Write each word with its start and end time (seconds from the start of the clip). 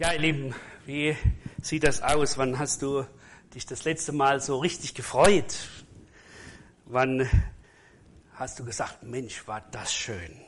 Ja, 0.00 0.14
ihr 0.14 0.18
Lieben, 0.18 0.54
wie 0.86 1.14
sieht 1.60 1.84
das 1.84 2.00
aus? 2.00 2.38
Wann 2.38 2.58
hast 2.58 2.80
du 2.80 3.04
dich 3.54 3.66
das 3.66 3.84
letzte 3.84 4.12
Mal 4.12 4.40
so 4.40 4.56
richtig 4.56 4.94
gefreut? 4.94 5.54
Wann 6.86 7.28
hast 8.32 8.58
du 8.58 8.64
gesagt, 8.64 9.02
Mensch, 9.02 9.46
war 9.46 9.60
das 9.60 9.92
schön? 9.92 10.40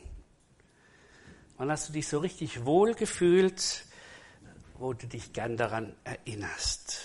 Wann 1.59 1.71
hast 1.71 1.91
du 1.91 1.93
dich 1.93 2.09
so 2.09 2.21
richtig 2.21 2.65
wohl 2.65 2.95
gefühlt, 2.95 3.85
wo 4.79 4.95
du 4.95 5.07
dich 5.07 5.35
gern 5.35 5.59
daran 5.59 5.95
erinnerst? 6.05 7.03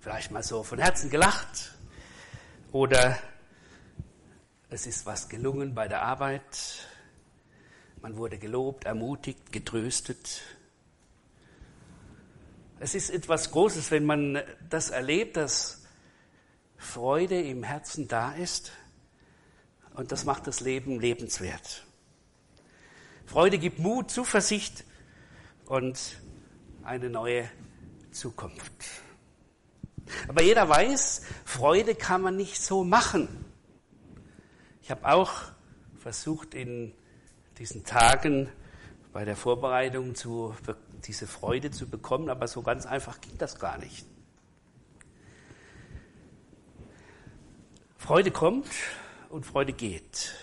Vielleicht 0.00 0.30
mal 0.30 0.42
so 0.42 0.62
von 0.62 0.78
Herzen 0.78 1.10
gelacht 1.10 1.74
oder 2.72 3.18
es 4.70 4.86
ist 4.86 5.04
was 5.04 5.28
gelungen 5.28 5.74
bei 5.74 5.88
der 5.88 6.00
Arbeit. 6.00 6.88
Man 8.00 8.16
wurde 8.16 8.38
gelobt, 8.38 8.84
ermutigt, 8.86 9.52
getröstet. 9.52 10.40
Es 12.80 12.94
ist 12.94 13.10
etwas 13.10 13.52
Großes, 13.52 13.90
wenn 13.92 14.04
man 14.04 14.42
das 14.68 14.90
erlebt, 14.90 15.36
dass 15.36 15.84
Freude 16.76 17.40
im 17.40 17.62
Herzen 17.62 18.08
da 18.08 18.32
ist. 18.32 18.72
Und 19.94 20.10
das 20.10 20.24
macht 20.24 20.48
das 20.48 20.60
Leben 20.60 21.00
lebenswert. 21.00 21.84
Freude 23.26 23.58
gibt 23.58 23.78
Mut, 23.78 24.10
Zuversicht 24.10 24.84
und 25.66 26.20
eine 26.82 27.08
neue 27.08 27.48
Zukunft. 28.10 28.84
Aber 30.28 30.42
jeder 30.42 30.68
weiß, 30.68 31.22
Freude 31.44 31.94
kann 31.94 32.22
man 32.22 32.36
nicht 32.36 32.60
so 32.60 32.84
machen. 32.84 33.44
Ich 34.82 34.90
habe 34.90 35.10
auch 35.10 35.32
versucht, 35.96 36.54
in 36.54 36.92
diesen 37.56 37.84
Tagen 37.84 38.50
bei 39.12 39.24
der 39.24 39.36
Vorbereitung 39.36 40.14
zu, 40.14 40.54
diese 41.06 41.26
Freude 41.26 41.70
zu 41.70 41.88
bekommen, 41.88 42.28
aber 42.28 42.48
so 42.48 42.62
ganz 42.62 42.86
einfach 42.86 43.20
ging 43.20 43.36
das 43.38 43.58
gar 43.58 43.78
nicht. 43.78 44.06
Freude 47.98 48.30
kommt 48.30 48.68
und 49.30 49.46
Freude 49.46 49.72
geht. 49.72 50.34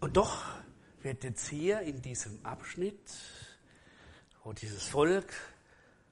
Und 0.00 0.16
doch 0.16 0.44
wird 1.02 1.24
jetzt 1.24 1.48
hier 1.48 1.80
in 1.80 2.00
diesem 2.00 2.44
Abschnitt, 2.44 2.98
wo 4.42 4.52
dieses 4.52 4.84
Volk 4.84 5.34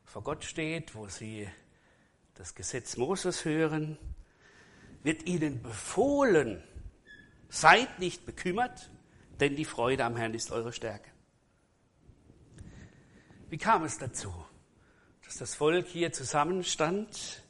vor 0.05 0.23
Gott 0.23 0.45
steht, 0.45 0.95
wo 0.95 1.09
sie 1.09 1.49
das 2.35 2.55
Gesetz 2.55 2.97
Moses 2.97 3.45
hören, 3.45 3.97
wird 5.03 5.27
ihnen 5.27 5.63
befohlen, 5.63 6.63
seid 7.49 7.99
nicht 7.99 8.27
bekümmert, 8.27 8.91
denn 9.41 9.57
die 9.57 9.65
Freude 9.65 10.05
am 10.05 10.17
Herrn 10.17 10.35
ist 10.35 10.51
eure 10.51 10.73
Stärke. 10.73 11.16
Wie 13.49 13.59
kam 13.59 13.85
es 13.85 13.97
dazu, 13.97 14.35
dass 15.25 15.37
das 15.37 15.55
Volk 15.55 15.87
hier 15.87 16.13
zusammenstand? 16.13 17.43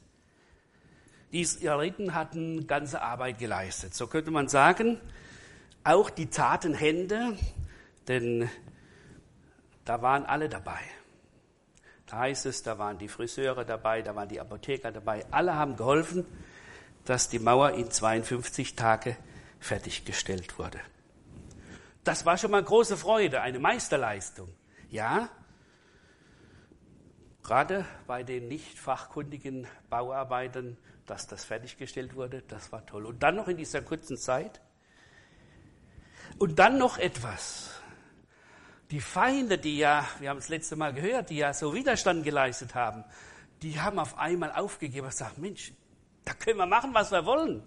Die 1.31 1.41
Israeliten 1.41 2.13
hatten 2.13 2.67
ganze 2.67 3.01
Arbeit 3.01 3.39
geleistet. 3.39 3.95
So 3.95 4.05
könnte 4.05 4.29
man 4.29 4.47
sagen, 4.47 5.01
auch 5.83 6.11
die 6.11 6.29
zarten 6.29 6.75
Hände, 6.75 7.35
denn 8.07 8.47
da 9.85 10.03
waren 10.03 10.25
alle 10.25 10.49
dabei. 10.49 10.79
Da 12.05 12.19
heißt 12.19 12.45
es, 12.45 12.61
da 12.61 12.77
waren 12.77 12.99
die 12.99 13.07
Friseure 13.07 13.65
dabei, 13.65 14.03
da 14.03 14.15
waren 14.15 14.29
die 14.29 14.39
Apotheker 14.39 14.91
dabei. 14.91 15.25
Alle 15.31 15.55
haben 15.55 15.77
geholfen, 15.77 16.27
dass 17.05 17.27
die 17.27 17.39
Mauer 17.39 17.71
in 17.71 17.89
52 17.89 18.75
Tage 18.75 19.17
fertiggestellt 19.59 20.59
wurde. 20.59 20.79
Das 22.03 22.23
war 22.23 22.37
schon 22.37 22.51
mal 22.51 22.63
große 22.63 22.97
Freude, 22.97 23.41
eine 23.41 23.57
Meisterleistung. 23.57 24.47
Ja, 24.89 25.29
gerade 27.47 27.85
bei 28.07 28.23
den 28.23 28.49
nicht 28.49 28.77
fachkundigen 28.77 29.67
Bauarbeitern, 29.89 30.77
dass 31.05 31.27
das 31.27 31.45
fertiggestellt 31.45 32.13
wurde, 32.13 32.41
das 32.41 32.73
war 32.73 32.85
toll. 32.85 33.05
Und 33.05 33.23
dann 33.23 33.37
noch 33.37 33.47
in 33.47 33.55
dieser 33.55 33.81
kurzen 33.81 34.17
Zeit. 34.17 34.61
Und 36.37 36.59
dann 36.59 36.77
noch 36.77 36.97
etwas. 36.97 37.71
Die 38.91 38.99
Feinde, 38.99 39.57
die 39.57 39.77
ja, 39.77 40.05
wir 40.19 40.29
haben 40.29 40.37
es 40.37 40.49
letzte 40.49 40.75
Mal 40.75 40.93
gehört, 40.93 41.29
die 41.29 41.37
ja 41.37 41.53
so 41.53 41.73
Widerstand 41.73 42.25
geleistet 42.25 42.75
haben, 42.75 43.05
die 43.61 43.79
haben 43.79 43.97
auf 43.97 44.17
einmal 44.17 44.51
aufgegeben 44.51 45.05
und 45.05 45.11
gesagt, 45.11 45.37
Mensch, 45.37 45.71
da 46.25 46.33
können 46.33 46.57
wir 46.57 46.65
machen, 46.65 46.93
was 46.93 47.11
wir 47.11 47.25
wollen. 47.25 47.63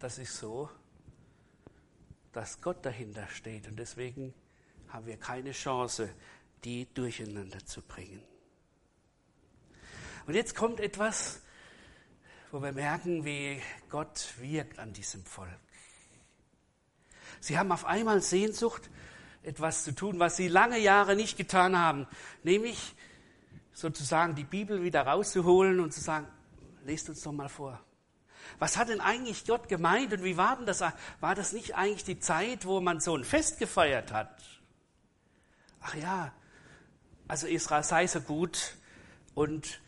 Das 0.00 0.18
ist 0.18 0.36
so, 0.36 0.68
dass 2.32 2.60
Gott 2.60 2.84
dahinter 2.84 3.28
steht 3.28 3.68
und 3.68 3.76
deswegen 3.78 4.34
haben 4.88 5.06
wir 5.06 5.16
keine 5.16 5.52
Chance, 5.52 6.10
die 6.64 6.92
durcheinander 6.94 7.64
zu 7.64 7.82
bringen. 7.82 8.22
Und 10.26 10.34
jetzt 10.34 10.54
kommt 10.54 10.80
etwas, 10.80 11.40
wo 12.50 12.60
wir 12.62 12.72
merken, 12.72 13.24
wie 13.24 13.62
Gott 13.88 14.34
wirkt 14.38 14.78
an 14.78 14.92
diesem 14.92 15.24
Volk. 15.24 15.48
Sie 17.40 17.58
haben 17.58 17.72
auf 17.72 17.84
einmal 17.84 18.20
Sehnsucht, 18.20 18.90
etwas 19.42 19.84
zu 19.84 19.94
tun, 19.94 20.18
was 20.18 20.36
sie 20.36 20.48
lange 20.48 20.78
Jahre 20.78 21.16
nicht 21.16 21.36
getan 21.36 21.78
haben, 21.78 22.06
nämlich 22.42 22.94
sozusagen 23.72 24.34
die 24.34 24.44
Bibel 24.44 24.82
wieder 24.82 25.02
rauszuholen 25.02 25.80
und 25.80 25.92
zu 25.92 26.00
sagen, 26.00 26.26
lest 26.84 27.08
uns 27.08 27.22
doch 27.22 27.32
mal 27.32 27.48
vor. 27.48 27.80
Was 28.58 28.76
hat 28.76 28.88
denn 28.88 29.00
eigentlich 29.00 29.46
Gott 29.46 29.68
gemeint 29.68 30.12
und 30.12 30.24
wie 30.24 30.36
war 30.36 30.56
denn 30.56 30.66
das? 30.66 30.82
War 31.20 31.34
das 31.34 31.52
nicht 31.52 31.76
eigentlich 31.76 32.04
die 32.04 32.18
Zeit, 32.18 32.66
wo 32.66 32.80
man 32.80 33.00
so 33.00 33.16
ein 33.16 33.24
Fest 33.24 33.58
gefeiert 33.58 34.12
hat? 34.12 34.42
Ach 35.80 35.94
ja, 35.94 36.32
also 37.28 37.46
Israel 37.46 37.82
sei 37.82 38.06
so 38.06 38.22
gut 38.22 38.74
und 39.34 39.80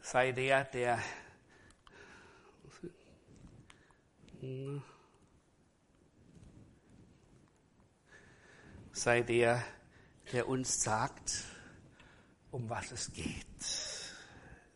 sei 0.00 0.32
der, 0.32 0.64
der 0.64 0.98
sei 8.92 9.20
der, 9.22 9.62
der 10.32 10.48
uns 10.48 10.82
sagt, 10.82 11.44
um 12.50 12.70
was 12.70 12.90
es 12.90 13.12
geht. 13.12 13.46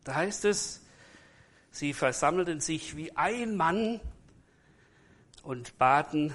Da 0.05 0.17
heißt 0.17 0.45
es, 0.45 0.83
sie 1.71 1.95
versammelten 1.95 2.61
sich 2.61 2.97
wie 2.97 3.17
ein 3.17 3.57
Mann 3.57 4.01
und 5.43 5.79
baten, 5.79 6.35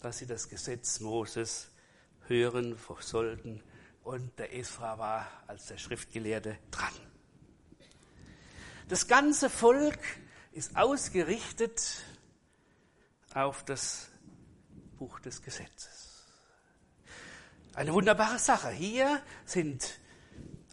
dass 0.00 0.18
sie 0.18 0.26
das 0.26 0.48
Gesetz 0.48 0.98
Moses 0.98 1.70
hören 2.26 2.76
sollten. 3.00 3.62
Und 4.02 4.38
der 4.38 4.54
Esra 4.54 4.98
war 4.98 5.28
als 5.46 5.66
der 5.66 5.78
Schriftgelehrte 5.78 6.58
dran. 6.70 6.92
Das 8.88 9.06
ganze 9.06 9.48
Volk 9.48 10.00
ist 10.50 10.76
ausgerichtet 10.76 12.02
auf 13.34 13.64
das 13.64 14.08
Buch 14.98 15.20
des 15.20 15.42
Gesetzes. 15.42 16.26
Eine 17.74 17.94
wunderbare 17.94 18.38
Sache. 18.38 18.70
Hier 18.70 19.22
sind 19.46 19.98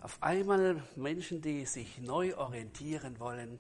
auf 0.02 0.22
einmal 0.22 0.84
Menschen, 0.96 1.42
die 1.42 1.66
sich 1.66 2.00
neu 2.00 2.36
orientieren 2.36 3.20
wollen 3.20 3.60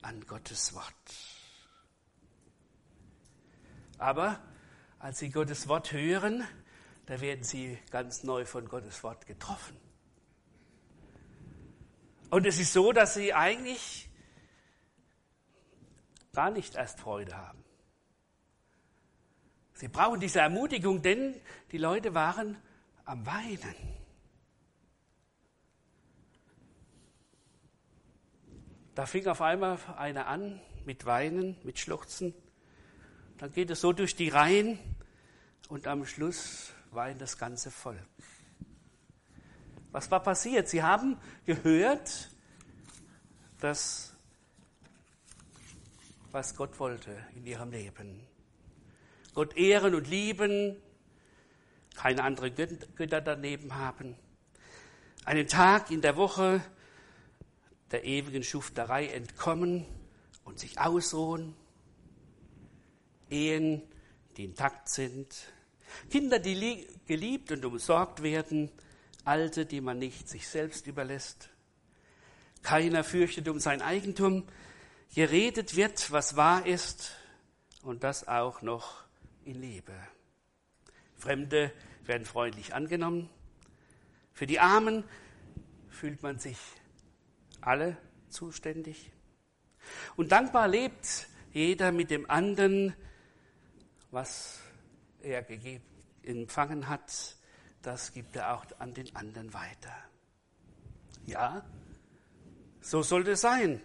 an 0.00 0.26
Gottes 0.26 0.74
Wort. 0.74 0.94
Aber 3.98 4.40
als 4.98 5.20
sie 5.20 5.30
Gottes 5.30 5.68
Wort 5.68 5.92
hören, 5.92 6.44
da 7.12 7.20
werden 7.20 7.44
sie 7.44 7.78
ganz 7.90 8.22
neu 8.22 8.46
von 8.46 8.66
Gottes 8.66 9.02
Wort 9.02 9.26
getroffen. 9.26 9.76
Und 12.30 12.46
es 12.46 12.58
ist 12.58 12.72
so, 12.72 12.90
dass 12.90 13.12
sie 13.12 13.34
eigentlich 13.34 14.08
gar 16.32 16.50
nicht 16.50 16.74
erst 16.74 17.00
Freude 17.00 17.36
haben. 17.36 17.62
Sie 19.74 19.88
brauchen 19.88 20.20
diese 20.20 20.40
Ermutigung, 20.40 21.02
denn 21.02 21.38
die 21.70 21.76
Leute 21.76 22.14
waren 22.14 22.56
am 23.04 23.26
Weinen. 23.26 23.76
Da 28.94 29.04
fing 29.04 29.26
auf 29.26 29.42
einmal 29.42 29.78
einer 29.98 30.28
an 30.28 30.62
mit 30.86 31.04
Weinen, 31.04 31.58
mit 31.62 31.78
Schluchzen. 31.78 32.32
Dann 33.36 33.52
geht 33.52 33.68
es 33.68 33.82
so 33.82 33.92
durch 33.92 34.16
die 34.16 34.30
Reihen 34.30 34.78
und 35.68 35.86
am 35.86 36.06
Schluss 36.06 36.72
weint 36.92 37.20
das 37.20 37.38
ganze 37.38 37.70
Volk. 37.70 37.98
Was 39.90 40.10
war 40.10 40.22
passiert? 40.22 40.68
Sie 40.68 40.82
haben 40.82 41.18
gehört, 41.44 42.30
dass 43.60 44.14
was 46.30 46.56
Gott 46.56 46.78
wollte 46.78 47.14
in 47.34 47.46
ihrem 47.46 47.70
Leben. 47.70 48.26
Gott 49.34 49.56
ehren 49.56 49.94
und 49.94 50.08
lieben, 50.08 50.76
keine 51.94 52.24
anderen 52.24 52.54
Götter 52.54 53.20
daneben 53.20 53.74
haben. 53.74 54.16
Einen 55.24 55.46
Tag 55.46 55.90
in 55.90 56.00
der 56.00 56.16
Woche 56.16 56.62
der 57.90 58.04
ewigen 58.04 58.42
Schufterei 58.42 59.08
entkommen 59.08 59.84
und 60.44 60.58
sich 60.58 60.80
ausruhen. 60.80 61.54
Ehen, 63.30 63.82
die 64.36 64.46
intakt 64.46 64.88
sind. 64.88 65.52
Kinder, 66.10 66.38
die 66.38 66.86
geliebt 67.06 67.52
und 67.52 67.64
umsorgt 67.64 68.22
werden, 68.22 68.70
Alte, 69.24 69.66
die 69.66 69.80
man 69.80 69.98
nicht 69.98 70.28
sich 70.28 70.48
selbst 70.48 70.86
überlässt. 70.86 71.48
Keiner 72.62 73.04
fürchtet 73.04 73.48
um 73.48 73.60
sein 73.60 73.82
Eigentum. 73.82 74.44
Geredet 75.14 75.76
wird, 75.76 76.10
was 76.10 76.36
wahr 76.36 76.66
ist, 76.66 77.12
und 77.82 78.04
das 78.04 78.28
auch 78.28 78.62
noch 78.62 79.04
in 79.44 79.60
Liebe. 79.60 79.92
Fremde 81.16 81.72
werden 82.04 82.24
freundlich 82.24 82.74
angenommen. 82.74 83.28
Für 84.32 84.46
die 84.46 84.60
Armen 84.60 85.04
fühlt 85.88 86.22
man 86.22 86.38
sich 86.38 86.58
alle 87.60 87.96
zuständig. 88.28 89.10
Und 90.16 90.32
dankbar 90.32 90.68
lebt 90.68 91.28
jeder 91.52 91.92
mit 91.92 92.10
dem 92.10 92.28
anderen, 92.30 92.94
was 94.10 94.61
er 95.22 95.42
gegeben, 95.42 95.84
empfangen 96.22 96.88
hat, 96.88 97.36
das 97.82 98.12
gibt 98.12 98.36
er 98.36 98.54
auch 98.54 98.64
an 98.78 98.94
den 98.94 99.14
anderen 99.16 99.52
weiter. 99.52 99.94
Ja, 101.26 101.64
so 102.80 103.02
sollte 103.02 103.32
es 103.32 103.40
sein. 103.40 103.80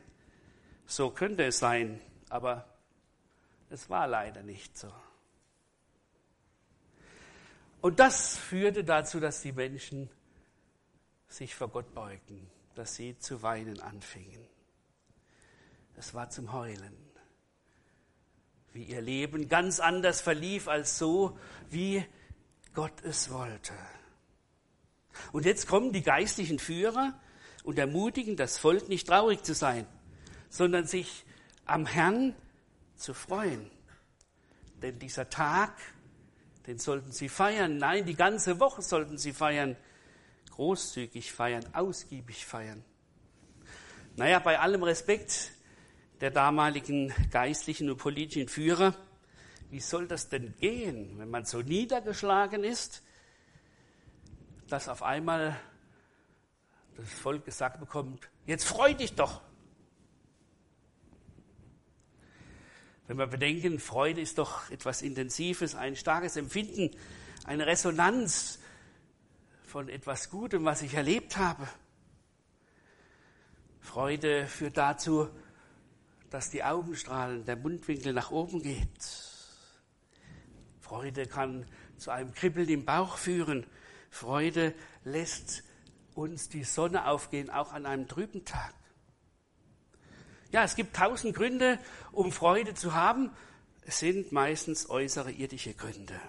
So 0.86 1.12
könnte 1.12 1.46
es 1.46 1.60
sein, 1.60 2.00
aber 2.30 2.68
es 3.70 3.90
war 3.90 4.08
leider 4.08 4.44
nicht 4.44 4.78
so. 4.78 4.92
Und 7.82 8.00
das 8.00 8.38
führte 8.38 8.84
dazu, 8.84 9.20
dass 9.20 9.42
die 9.42 9.52
Menschen 9.52 10.10
sich 11.28 11.56
vor 11.56 11.68
Gott 11.68 11.94
beugten, 11.94 12.50
dass 12.76 12.96
sie 12.96 13.18
zu 13.20 13.42
weinen 13.44 13.80
anfingen. 13.82 14.48
Es 15.96 16.14
war 16.14 16.30
zum 16.30 16.54
Heulen, 16.54 16.96
wie 18.78 18.84
ihr 18.84 19.02
Leben 19.02 19.50
ganz 19.50 19.80
anders 19.80 20.22
verlief 20.22 20.68
als 20.68 21.00
so, 21.00 21.36
wie 21.72 22.06
Gott 22.76 22.94
es 23.04 23.32
wollte. 23.32 23.74
Und 25.32 25.46
jetzt 25.46 25.68
kommen 25.68 25.92
die 25.94 26.04
geistlichen 26.04 26.60
Führer 26.60 27.20
und 27.64 27.80
ermutigen 27.80 28.36
das 28.36 28.60
Volk 28.60 28.88
nicht 28.88 29.08
traurig 29.08 29.42
zu 29.42 29.56
sein, 29.56 29.88
sondern 30.50 30.86
sich 30.86 31.26
am 31.66 31.88
Herrn 31.88 32.36
zu 32.96 33.16
freuen. 33.16 33.72
Denn 34.84 35.00
dieser 35.00 35.28
Tag, 35.28 35.74
den 36.68 36.78
sollten 36.78 37.12
sie 37.12 37.30
feiern. 37.30 37.78
Nein, 37.78 38.06
die 38.06 38.14
ganze 38.14 38.60
Woche 38.60 38.84
sollten 38.84 39.18
sie 39.18 39.34
feiern. 39.34 39.76
Großzügig 40.52 41.32
feiern, 41.34 41.66
ausgiebig 41.74 42.46
feiern. 42.46 42.86
Naja, 44.18 44.38
bei 44.38 44.60
allem 44.60 44.84
Respekt 44.84 45.52
der 46.22 46.32
damaligen 46.32 47.14
geistlichen 47.32 47.90
und 47.90 47.98
politischen 47.98 48.48
Führer, 48.48 48.96
wie 49.70 49.80
soll 49.80 50.08
das 50.08 50.30
denn 50.30 50.56
gehen, 50.60 51.20
wenn 51.20 51.30
man 51.30 51.46
so 51.46 51.62
niedergeschlagen 51.62 52.64
ist, 52.64 53.04
dass 54.68 54.90
auf 54.90 55.04
einmal 55.04 55.60
das 56.96 57.10
Volk 57.10 57.46
gesagt 57.46 57.80
bekommt, 57.80 58.30
jetzt 58.46 58.66
freu 58.66 58.94
dich 58.94 59.14
doch. 59.14 59.42
Wenn 63.08 63.18
wir 63.18 63.28
bedenken, 63.28 63.80
Freude 63.80 64.20
ist 64.20 64.38
doch 64.38 64.70
etwas 64.70 65.02
Intensives, 65.02 65.76
ein 65.76 65.96
starkes 65.96 66.36
Empfinden, 66.36 66.92
eine 67.46 67.66
Resonanz 67.66 68.60
von 69.64 69.88
etwas 69.88 70.30
Gutem, 70.30 70.66
was 70.66 70.82
ich 70.82 70.94
erlebt 70.94 71.38
habe. 71.38 71.68
Freude 73.80 74.48
führt 74.48 74.76
dazu, 74.76 75.30
dass 76.30 76.50
die 76.50 76.64
Augenstrahlen, 76.64 77.46
der 77.46 77.56
Mundwinkel 77.56 78.14
nach 78.14 78.32
oben 78.32 78.62
geht. 78.62 78.90
Freude 80.80 81.26
kann 81.26 81.66
zu 81.98 82.12
einem 82.12 82.34
Kribbeln 82.34 82.70
im 82.70 82.86
Bauch 82.86 83.18
führen. 83.18 83.66
Freude 84.10 84.74
lässt 85.04 85.64
uns 86.16 86.50
die 86.50 86.64
Sonne 86.64 87.08
aufgehen, 87.08 87.50
auch 87.50 87.74
an 87.74 87.86
einem 87.86 88.08
trüben 88.08 88.46
Tag. 88.46 88.74
Ja, 90.52 90.64
es 90.64 90.76
gibt 90.76 90.96
tausend 90.96 91.36
Gründe, 91.36 91.78
um 92.12 92.32
Freude 92.32 92.74
zu 92.74 92.94
haben. 92.94 93.32
Es 93.86 94.00
sind 94.00 94.32
meistens 94.32 94.90
äußere 94.90 95.32
irdische 95.32 95.74
Gründe. 95.74 96.20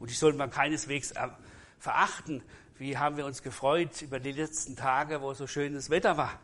Und 0.00 0.10
die 0.10 0.14
soll 0.14 0.32
man 0.34 0.50
keineswegs 0.50 1.14
verachten. 1.78 2.42
Wie 2.76 2.98
haben 2.98 3.16
wir 3.16 3.24
uns 3.24 3.42
gefreut 3.42 4.02
über 4.02 4.18
die 4.18 4.32
letzten 4.32 4.74
Tage, 4.74 5.22
wo 5.22 5.32
so 5.32 5.46
schönes 5.46 5.90
Wetter 5.90 6.16
war. 6.16 6.40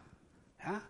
Ja? 0.65 0.81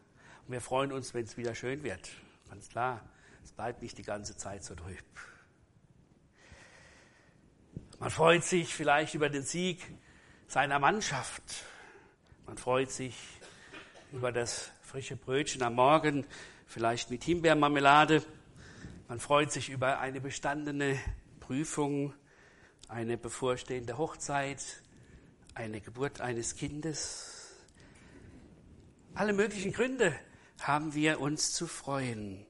Und 0.50 0.54
wir 0.54 0.60
freuen 0.62 0.90
uns, 0.90 1.14
wenn 1.14 1.22
es 1.22 1.36
wieder 1.36 1.54
schön 1.54 1.84
wird. 1.84 2.10
Ganz 2.48 2.68
klar. 2.68 3.08
Es 3.44 3.52
bleibt 3.52 3.82
nicht 3.82 3.96
die 3.98 4.02
ganze 4.02 4.36
Zeit 4.36 4.64
so 4.64 4.74
trüb. 4.74 4.98
Man 8.00 8.10
freut 8.10 8.42
sich 8.42 8.74
vielleicht 8.74 9.14
über 9.14 9.28
den 9.28 9.44
Sieg 9.44 9.80
seiner 10.48 10.80
Mannschaft. 10.80 11.44
Man 12.46 12.58
freut 12.58 12.90
sich 12.90 13.14
über 14.10 14.32
das 14.32 14.72
frische 14.82 15.14
Brötchen 15.14 15.62
am 15.62 15.76
Morgen, 15.76 16.26
vielleicht 16.66 17.12
mit 17.12 17.22
Himbeermarmelade. 17.22 18.20
Man 19.06 19.20
freut 19.20 19.52
sich 19.52 19.68
über 19.68 20.00
eine 20.00 20.20
bestandene 20.20 20.98
Prüfung, 21.38 22.12
eine 22.88 23.16
bevorstehende 23.16 23.98
Hochzeit, 23.98 24.82
eine 25.54 25.80
Geburt 25.80 26.20
eines 26.20 26.56
Kindes. 26.56 27.54
Alle 29.14 29.32
möglichen 29.32 29.72
Gründe 29.72 30.12
haben 30.66 30.94
wir 30.94 31.20
uns 31.20 31.52
zu 31.52 31.66
freuen. 31.66 32.46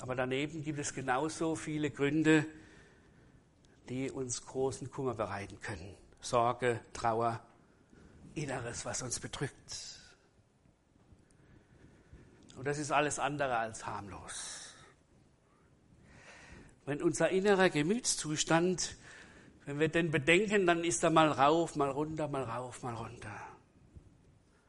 Aber 0.00 0.14
daneben 0.14 0.62
gibt 0.62 0.78
es 0.78 0.94
genauso 0.94 1.56
viele 1.56 1.90
Gründe, 1.90 2.46
die 3.88 4.10
uns 4.10 4.46
großen 4.46 4.90
Kummer 4.90 5.14
bereiten 5.14 5.60
können. 5.60 5.94
Sorge, 6.20 6.80
Trauer, 6.92 7.40
Inneres, 8.34 8.84
was 8.84 9.02
uns 9.02 9.20
bedrückt. 9.20 10.00
Und 12.56 12.66
das 12.66 12.78
ist 12.78 12.92
alles 12.92 13.18
andere 13.18 13.56
als 13.56 13.86
harmlos. 13.86 14.74
Wenn 16.86 17.02
unser 17.02 17.30
innerer 17.30 17.70
Gemütszustand, 17.70 18.96
wenn 19.66 19.78
wir 19.78 19.88
den 19.88 20.10
bedenken, 20.10 20.66
dann 20.66 20.84
ist 20.84 21.02
er 21.02 21.10
mal 21.10 21.30
rauf, 21.30 21.76
mal 21.76 21.90
runter, 21.90 22.28
mal 22.28 22.42
rauf, 22.42 22.82
mal 22.82 22.94
runter. 22.94 23.34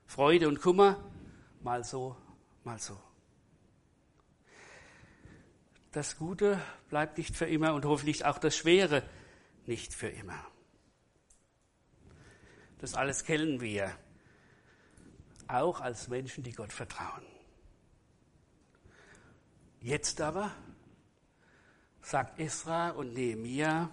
Freude 0.06 0.48
und 0.48 0.62
Kummer, 0.62 0.98
mal 1.64 1.84
so, 1.84 2.16
mal 2.64 2.80
so. 2.80 2.98
Das 5.92 6.18
Gute 6.18 6.60
bleibt 6.90 7.18
nicht 7.18 7.36
für 7.36 7.46
immer 7.46 7.74
und 7.74 7.86
hoffentlich 7.86 8.26
auch 8.26 8.38
das 8.38 8.56
Schwere 8.56 9.04
nicht 9.66 9.94
für 9.94 10.08
immer. 10.08 10.46
Das 12.80 12.96
alles 12.96 13.26
kennen 13.26 13.62
wir, 13.62 13.96
auch 15.48 15.82
als 15.82 16.08
Menschen, 16.08 16.44
die 16.44 16.54
Gott 16.54 16.72
vertrauen. 16.74 17.26
Jetzt 19.82 20.22
aber 20.22 20.52
sagt 22.02 22.40
Esra 22.40 22.92
und 22.92 23.14
Nehemiah, 23.14 23.90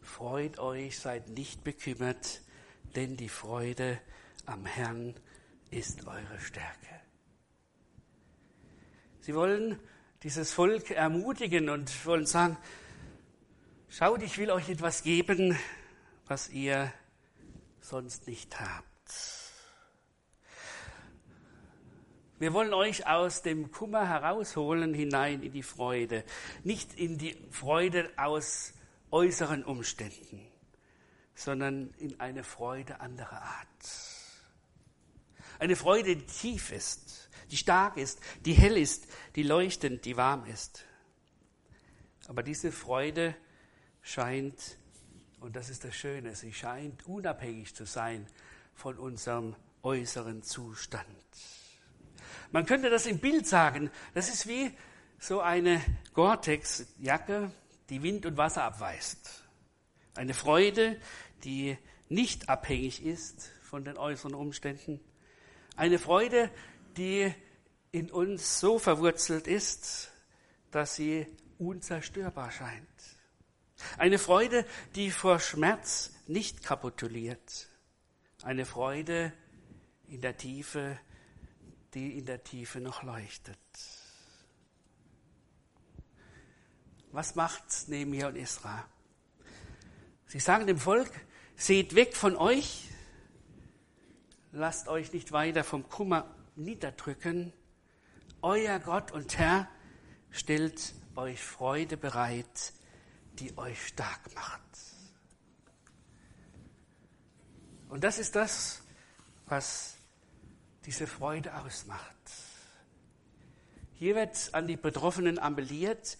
freut 0.00 0.58
euch, 0.58 0.98
seid 0.98 1.28
nicht 1.28 1.62
bekümmert, 1.62 2.40
denn 2.96 3.16
die 3.16 3.28
Freude 3.28 4.00
am 4.46 4.64
Herrn 4.66 5.14
ist 5.70 6.06
eure 6.06 6.40
Stärke. 6.40 7.00
Sie 9.20 9.34
wollen 9.34 9.78
dieses 10.22 10.52
Volk 10.52 10.90
ermutigen 10.90 11.68
und 11.68 12.06
wollen 12.06 12.26
sagen, 12.26 12.56
schaut, 13.88 14.22
ich 14.22 14.38
will 14.38 14.50
euch 14.50 14.68
etwas 14.68 15.02
geben, 15.02 15.56
was 16.26 16.48
ihr 16.50 16.92
sonst 17.80 18.26
nicht 18.26 18.58
habt. 18.60 18.86
Wir 22.38 22.54
wollen 22.54 22.72
euch 22.72 23.06
aus 23.06 23.42
dem 23.42 23.70
Kummer 23.70 24.08
herausholen 24.08 24.94
hinein 24.94 25.42
in 25.42 25.52
die 25.52 25.62
Freude, 25.62 26.24
nicht 26.64 26.94
in 26.94 27.18
die 27.18 27.36
Freude 27.50 28.10
aus 28.16 28.72
äußeren 29.10 29.62
Umständen, 29.62 30.46
sondern 31.34 31.92
in 31.98 32.18
eine 32.18 32.42
Freude 32.42 33.00
anderer 33.00 33.42
Art. 33.42 34.19
Eine 35.60 35.76
Freude, 35.76 36.16
die 36.16 36.24
tief 36.24 36.72
ist, 36.72 37.28
die 37.50 37.58
stark 37.58 37.98
ist, 37.98 38.18
die 38.46 38.54
hell 38.54 38.78
ist, 38.78 39.06
die 39.36 39.42
leuchtend, 39.42 40.06
die 40.06 40.16
warm 40.16 40.46
ist. 40.46 40.86
Aber 42.28 42.42
diese 42.42 42.72
Freude 42.72 43.36
scheint, 44.00 44.78
und 45.40 45.56
das 45.56 45.68
ist 45.68 45.84
das 45.84 45.94
Schöne, 45.94 46.34
sie 46.34 46.54
scheint 46.54 47.06
unabhängig 47.06 47.74
zu 47.74 47.84
sein 47.84 48.26
von 48.74 48.96
unserem 48.96 49.54
äußeren 49.82 50.42
Zustand. 50.42 51.06
Man 52.52 52.64
könnte 52.64 52.88
das 52.88 53.04
im 53.04 53.18
Bild 53.18 53.46
sagen, 53.46 53.90
das 54.14 54.30
ist 54.30 54.46
wie 54.46 54.72
so 55.18 55.40
eine 55.40 55.82
Gore-Tex-Jacke, 56.14 57.52
die 57.90 58.02
Wind 58.02 58.24
und 58.24 58.38
Wasser 58.38 58.64
abweist. 58.64 59.44
Eine 60.14 60.32
Freude, 60.32 60.98
die 61.44 61.76
nicht 62.08 62.48
abhängig 62.48 63.04
ist 63.04 63.50
von 63.62 63.84
den 63.84 63.98
äußeren 63.98 64.34
Umständen. 64.34 65.00
Eine 65.80 65.98
Freude, 65.98 66.50
die 66.98 67.32
in 67.90 68.10
uns 68.10 68.60
so 68.60 68.78
verwurzelt 68.78 69.46
ist, 69.46 70.10
dass 70.70 70.94
sie 70.94 71.26
unzerstörbar 71.58 72.50
scheint. 72.50 72.86
Eine 73.96 74.18
Freude, 74.18 74.66
die 74.94 75.10
vor 75.10 75.40
Schmerz 75.40 76.12
nicht 76.26 76.62
kapituliert. 76.62 77.70
Eine 78.42 78.66
Freude 78.66 79.32
in 80.06 80.20
der 80.20 80.36
Tiefe, 80.36 81.00
die 81.94 82.18
in 82.18 82.26
der 82.26 82.44
Tiefe 82.44 82.78
noch 82.80 83.02
leuchtet. 83.02 83.56
Was 87.10 87.36
macht 87.36 87.88
Nehemiah 87.88 88.28
und 88.28 88.36
Isra? 88.36 88.86
Sie 90.26 90.40
sagen 90.40 90.66
dem 90.66 90.78
Volk, 90.78 91.10
seht 91.56 91.94
weg 91.94 92.14
von 92.14 92.36
euch, 92.36 92.89
lasst 94.52 94.88
euch 94.88 95.12
nicht 95.12 95.32
weiter 95.32 95.64
vom 95.64 95.88
Kummer 95.88 96.34
niederdrücken. 96.56 97.52
Euer 98.42 98.78
Gott 98.78 99.12
und 99.12 99.38
Herr 99.38 99.68
stellt 100.30 100.94
euch 101.16 101.40
Freude 101.40 101.96
bereit, 101.96 102.72
die 103.34 103.56
euch 103.58 103.88
stark 103.88 104.34
macht. 104.34 104.60
Und 107.88 108.04
das 108.04 108.18
ist 108.18 108.36
das, 108.36 108.82
was 109.46 109.96
diese 110.86 111.06
Freude 111.06 111.54
ausmacht. 111.56 112.16
Hier 113.94 114.14
wird 114.14 114.54
an 114.54 114.66
die 114.66 114.76
Betroffenen 114.76 115.38
appelliert, 115.38 116.16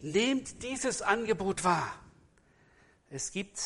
nehmt 0.00 0.62
dieses 0.62 1.02
Angebot 1.02 1.64
wahr. 1.64 1.92
Es 3.10 3.32
gibt 3.32 3.60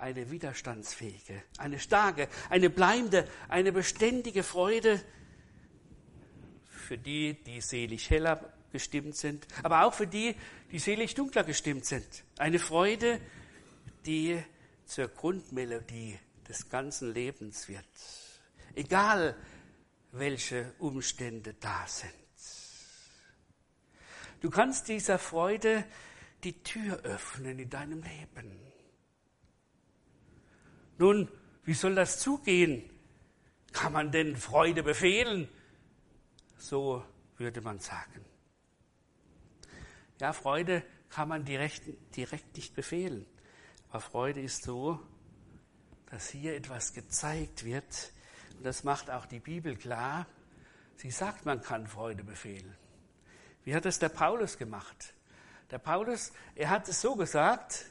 eine 0.00 0.30
widerstandsfähige, 0.30 1.42
eine 1.58 1.78
starke, 1.78 2.28
eine 2.48 2.70
bleibende, 2.70 3.28
eine 3.48 3.72
beständige 3.72 4.42
Freude 4.42 5.02
für 6.68 6.98
die, 6.98 7.34
die 7.44 7.60
selig 7.60 8.10
heller 8.10 8.52
gestimmt 8.72 9.16
sind, 9.16 9.46
aber 9.62 9.84
auch 9.84 9.94
für 9.94 10.06
die, 10.06 10.34
die 10.70 10.78
selig 10.78 11.14
dunkler 11.14 11.44
gestimmt 11.44 11.84
sind. 11.84 12.06
Eine 12.38 12.58
Freude, 12.58 13.20
die 14.06 14.42
zur 14.86 15.08
Grundmelodie 15.08 16.18
des 16.48 16.68
ganzen 16.68 17.12
Lebens 17.12 17.68
wird. 17.68 17.84
Egal, 18.74 19.36
welche 20.12 20.72
Umstände 20.78 21.54
da 21.54 21.86
sind. 21.86 22.12
Du 24.40 24.50
kannst 24.50 24.88
dieser 24.88 25.18
Freude 25.18 25.84
die 26.42 26.62
Tür 26.62 27.00
öffnen 27.02 27.58
in 27.58 27.68
deinem 27.68 28.02
Leben. 28.02 28.58
Nun, 31.00 31.30
wie 31.64 31.72
soll 31.72 31.94
das 31.94 32.18
zugehen? 32.18 32.84
Kann 33.72 33.94
man 33.94 34.12
denn 34.12 34.36
Freude 34.36 34.82
befehlen? 34.82 35.48
So 36.58 37.02
würde 37.38 37.62
man 37.62 37.78
sagen. 37.78 38.22
Ja, 40.20 40.34
Freude 40.34 40.82
kann 41.08 41.28
man 41.28 41.46
direkt, 41.46 41.84
direkt 42.14 42.54
nicht 42.54 42.74
befehlen. 42.74 43.24
Aber 43.88 44.02
Freude 44.02 44.42
ist 44.42 44.62
so, 44.62 45.00
dass 46.10 46.28
hier 46.28 46.54
etwas 46.54 46.92
gezeigt 46.92 47.64
wird. 47.64 48.12
Und 48.58 48.66
das 48.66 48.84
macht 48.84 49.10
auch 49.10 49.24
die 49.24 49.40
Bibel 49.40 49.76
klar. 49.76 50.26
Sie 50.96 51.10
sagt, 51.10 51.46
man 51.46 51.62
kann 51.62 51.86
Freude 51.86 52.24
befehlen. 52.24 52.76
Wie 53.64 53.74
hat 53.74 53.86
es 53.86 54.00
der 54.00 54.10
Paulus 54.10 54.58
gemacht? 54.58 55.14
Der 55.70 55.78
Paulus, 55.78 56.34
er 56.54 56.68
hat 56.68 56.90
es 56.90 57.00
so 57.00 57.16
gesagt, 57.16 57.86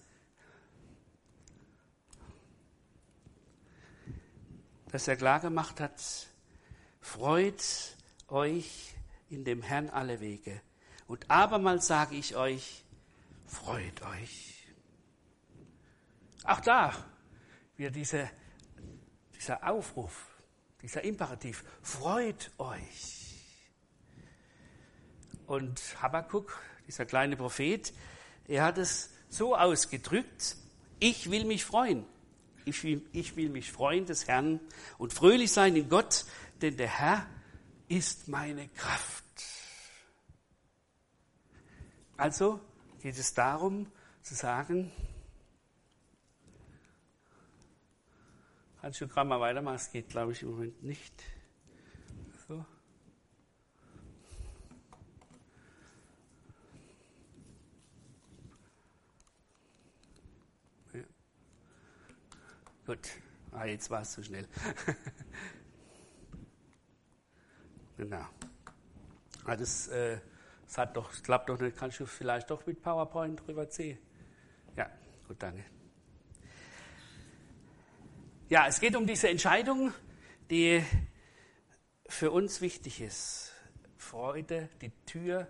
dass 4.91 5.07
er 5.07 5.15
klar 5.15 5.39
gemacht 5.39 5.79
hat, 5.79 6.01
freut 6.99 7.95
euch 8.27 8.95
in 9.29 9.43
dem 9.45 9.61
Herrn 9.61 9.89
alle 9.89 10.19
Wege. 10.19 10.61
Und 11.07 11.29
abermals 11.29 11.87
sage 11.87 12.15
ich 12.15 12.35
euch, 12.35 12.83
freut 13.45 14.01
euch. 14.03 14.67
Auch 16.43 16.59
da 16.61 16.93
wird 17.77 17.95
diese, 17.95 18.29
dieser 19.35 19.67
Aufruf, 19.67 20.27
dieser 20.81 21.03
Imperativ, 21.03 21.63
freut 21.81 22.51
euch. 22.57 23.19
Und 25.47 25.81
Habakkuk, 26.01 26.59
dieser 26.87 27.05
kleine 27.05 27.35
Prophet, 27.35 27.93
er 28.47 28.65
hat 28.65 28.77
es 28.77 29.11
so 29.29 29.55
ausgedrückt, 29.55 30.57
ich 30.99 31.29
will 31.29 31.45
mich 31.45 31.65
freuen. 31.65 32.05
Ich 32.69 32.83
will, 32.83 33.01
ich 33.11 33.35
will 33.35 33.49
mich 33.49 33.71
freuen 33.71 34.05
des 34.05 34.27
Herrn 34.27 34.59
und 34.97 35.13
fröhlich 35.13 35.51
sein 35.51 35.75
in 35.75 35.89
Gott, 35.89 36.25
denn 36.61 36.77
der 36.77 36.87
Herr 36.87 37.25
ist 37.87 38.27
meine 38.27 38.67
Kraft. 38.69 39.23
Also 42.17 42.59
geht 43.01 43.17
es 43.17 43.33
darum 43.33 43.91
zu 44.21 44.35
sagen, 44.35 44.91
kannst 48.81 49.01
du 49.01 49.07
gerade 49.07 49.27
mal 49.27 49.39
weitermachen, 49.39 49.75
es 49.75 49.91
geht 49.91 50.09
glaube 50.09 50.33
ich 50.33 50.43
im 50.43 50.51
Moment 50.51 50.83
nicht. 50.83 51.13
Gut, 62.89 63.07
ah, 63.51 63.65
jetzt 63.65 63.91
war 63.91 64.01
es 64.01 64.13
zu 64.13 64.23
schnell. 64.23 64.47
genau. 67.97 68.25
Ah, 69.45 69.55
das, 69.55 69.89
äh, 69.89 70.17
es 70.67 70.75
hat 70.75 70.97
doch, 70.97 71.13
es 71.13 71.21
klappt 71.21 71.49
doch 71.49 71.59
nicht, 71.59 71.77
kannst 71.77 71.99
du 71.99 72.07
vielleicht 72.07 72.49
doch 72.49 72.65
mit 72.65 72.81
PowerPoint 72.81 73.45
drüber 73.45 73.69
ziehen? 73.69 73.99
Ja, 74.75 74.89
gut, 75.27 75.35
danke. 75.37 75.63
Ja, 78.49 78.65
es 78.65 78.79
geht 78.79 78.95
um 78.95 79.05
diese 79.05 79.29
Entscheidung, 79.29 79.93
die 80.49 80.83
für 82.07 82.31
uns 82.31 82.59
wichtig 82.59 83.01
ist. 83.01 83.53
Freude, 83.97 84.67
die 84.81 84.89
Tür 85.05 85.47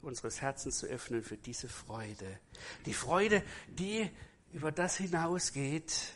unseres 0.00 0.40
Herzens 0.40 0.78
zu 0.78 0.86
öffnen 0.86 1.22
für 1.22 1.36
diese 1.36 1.68
Freude. 1.68 2.40
Die 2.86 2.94
Freude, 2.94 3.42
die 3.68 4.10
über 4.54 4.72
das 4.72 4.96
hinausgeht, 4.96 6.14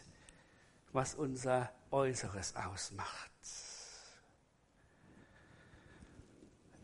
was 0.93 1.15
unser 1.15 1.73
Äußeres 1.91 2.57
ausmacht. 2.57 3.31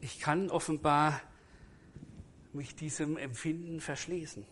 Ich 0.01 0.21
kann 0.21 0.51
offenbar 0.51 1.21
mich 2.53 2.77
diesem 2.77 3.17
Empfinden 3.17 3.81
verschließen. 3.81 4.47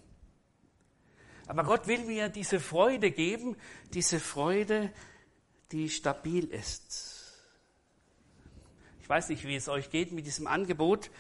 Aber 1.47 1.63
Gott 1.65 1.87
will 1.87 2.05
mir 2.05 2.29
diese 2.29 2.59
Freude 2.59 3.11
geben, 3.11 3.57
diese 3.93 4.19
Freude, 4.19 4.93
die 5.71 5.89
stabil 5.89 6.47
ist. 6.47 7.17
Ich 9.01 9.09
weiß 9.09 9.29
nicht, 9.29 9.45
wie 9.45 9.55
es 9.55 9.69
euch 9.69 9.91
geht 9.91 10.11
mit 10.11 10.27
diesem 10.27 10.49
Angebot. 10.49 11.11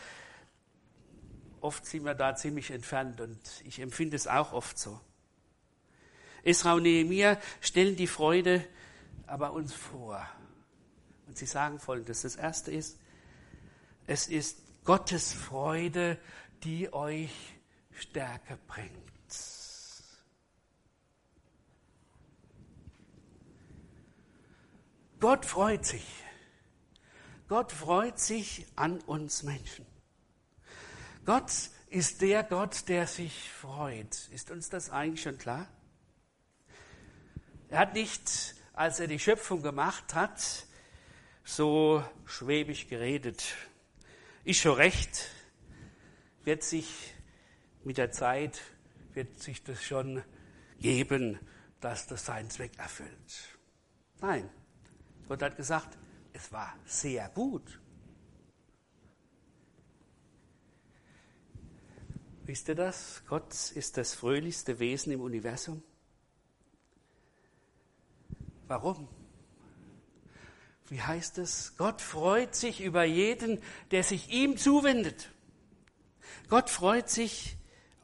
Oft 1.60 1.86
sind 1.86 2.04
wir 2.04 2.14
da 2.14 2.34
ziemlich 2.34 2.70
entfernt 2.72 3.20
und 3.20 3.38
ich 3.64 3.78
empfinde 3.78 4.16
es 4.16 4.26
auch 4.26 4.52
oft 4.52 4.78
so. 4.78 5.00
Esra 6.46 6.74
und 6.74 6.84
Nehemiah 6.84 7.38
stellen 7.60 7.96
die 7.96 8.06
Freude 8.06 8.64
aber 9.26 9.52
uns 9.52 9.72
vor. 9.72 10.26
Und 11.26 11.36
sie 11.36 11.46
sagen 11.46 11.80
folgendes. 11.80 12.22
Das 12.22 12.36
erste 12.36 12.70
ist, 12.70 12.98
es 14.06 14.28
ist 14.28 14.58
Gottes 14.84 15.32
Freude 15.32 16.18
die 16.62 16.92
euch 16.92 17.54
Stärke 17.92 18.58
bringt. 18.66 18.90
Gott 25.18 25.46
freut 25.46 25.84
sich. 25.84 26.06
Gott 27.48 27.72
freut 27.72 28.18
sich 28.18 28.66
an 28.76 29.00
uns 29.02 29.42
Menschen. 29.42 29.86
Gott 31.24 31.50
ist 31.88 32.20
der 32.20 32.42
Gott, 32.42 32.88
der 32.88 33.06
sich 33.06 33.50
freut. 33.50 34.28
Ist 34.32 34.50
uns 34.50 34.68
das 34.68 34.90
eigentlich 34.90 35.22
schon 35.22 35.38
klar? 35.38 35.68
Er 37.68 37.80
hat 37.80 37.94
nicht, 37.94 38.54
als 38.74 39.00
er 39.00 39.08
die 39.08 39.18
Schöpfung 39.18 39.62
gemacht 39.62 40.14
hat, 40.14 40.66
so 41.44 42.04
schwäbig 42.24 42.88
geredet. 42.88 43.44
Ist 44.44 44.60
schon 44.60 44.74
recht, 44.74 45.30
wird 46.44 46.62
sich 46.62 47.14
mit 47.82 47.98
der 47.98 48.12
Zeit, 48.12 48.60
wird 49.14 49.40
sich 49.40 49.64
das 49.64 49.82
schon 49.82 50.22
geben, 50.78 51.40
dass 51.80 52.06
das 52.06 52.24
seinen 52.26 52.50
Zweck 52.50 52.78
erfüllt. 52.78 53.58
Nein, 54.20 54.48
Gott 55.28 55.42
hat 55.42 55.56
gesagt, 55.56 55.98
es 56.32 56.52
war 56.52 56.76
sehr 56.84 57.28
gut. 57.30 57.80
Wisst 62.44 62.68
ihr 62.68 62.76
das? 62.76 63.22
Gott 63.26 63.72
ist 63.72 63.96
das 63.96 64.14
fröhlichste 64.14 64.78
Wesen 64.78 65.12
im 65.12 65.20
Universum. 65.20 65.82
Warum? 68.68 69.08
Wie 70.88 71.02
heißt 71.02 71.38
es? 71.38 71.76
Gott 71.76 72.00
freut 72.00 72.54
sich 72.54 72.80
über 72.80 73.04
jeden, 73.04 73.60
der 73.90 74.02
sich 74.02 74.30
ihm 74.30 74.56
zuwendet. 74.56 75.30
Gott 76.48 76.70
freut 76.70 77.08
sich 77.08 77.56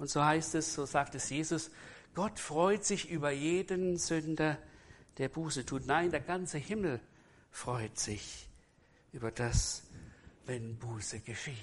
Und 0.02 0.08
so 0.08 0.24
heißt 0.24 0.56
es, 0.56 0.74
so 0.74 0.84
sagt 0.84 1.14
es 1.14 1.30
Jesus, 1.30 1.70
Gott 2.14 2.40
freut 2.40 2.84
sich 2.84 3.08
über 3.08 3.30
jeden 3.30 3.98
Sünder, 3.98 4.58
der 5.18 5.28
Buße 5.28 5.64
tut. 5.64 5.86
Nein, 5.86 6.10
der 6.10 6.18
ganze 6.18 6.58
Himmel 6.58 7.00
freut 7.52 7.96
sich 7.96 8.48
über 9.12 9.30
das, 9.30 9.84
wenn 10.44 10.76
Buße 10.76 11.20
geschieht. 11.20 11.56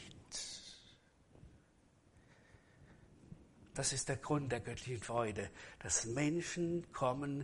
Das 3.74 3.92
ist 3.92 4.08
der 4.08 4.16
Grund 4.16 4.54
der 4.54 4.62
göttlichen 4.62 5.04
Freude, 5.04 5.50
dass 5.80 6.06
Menschen 6.06 6.90
kommen, 6.94 7.44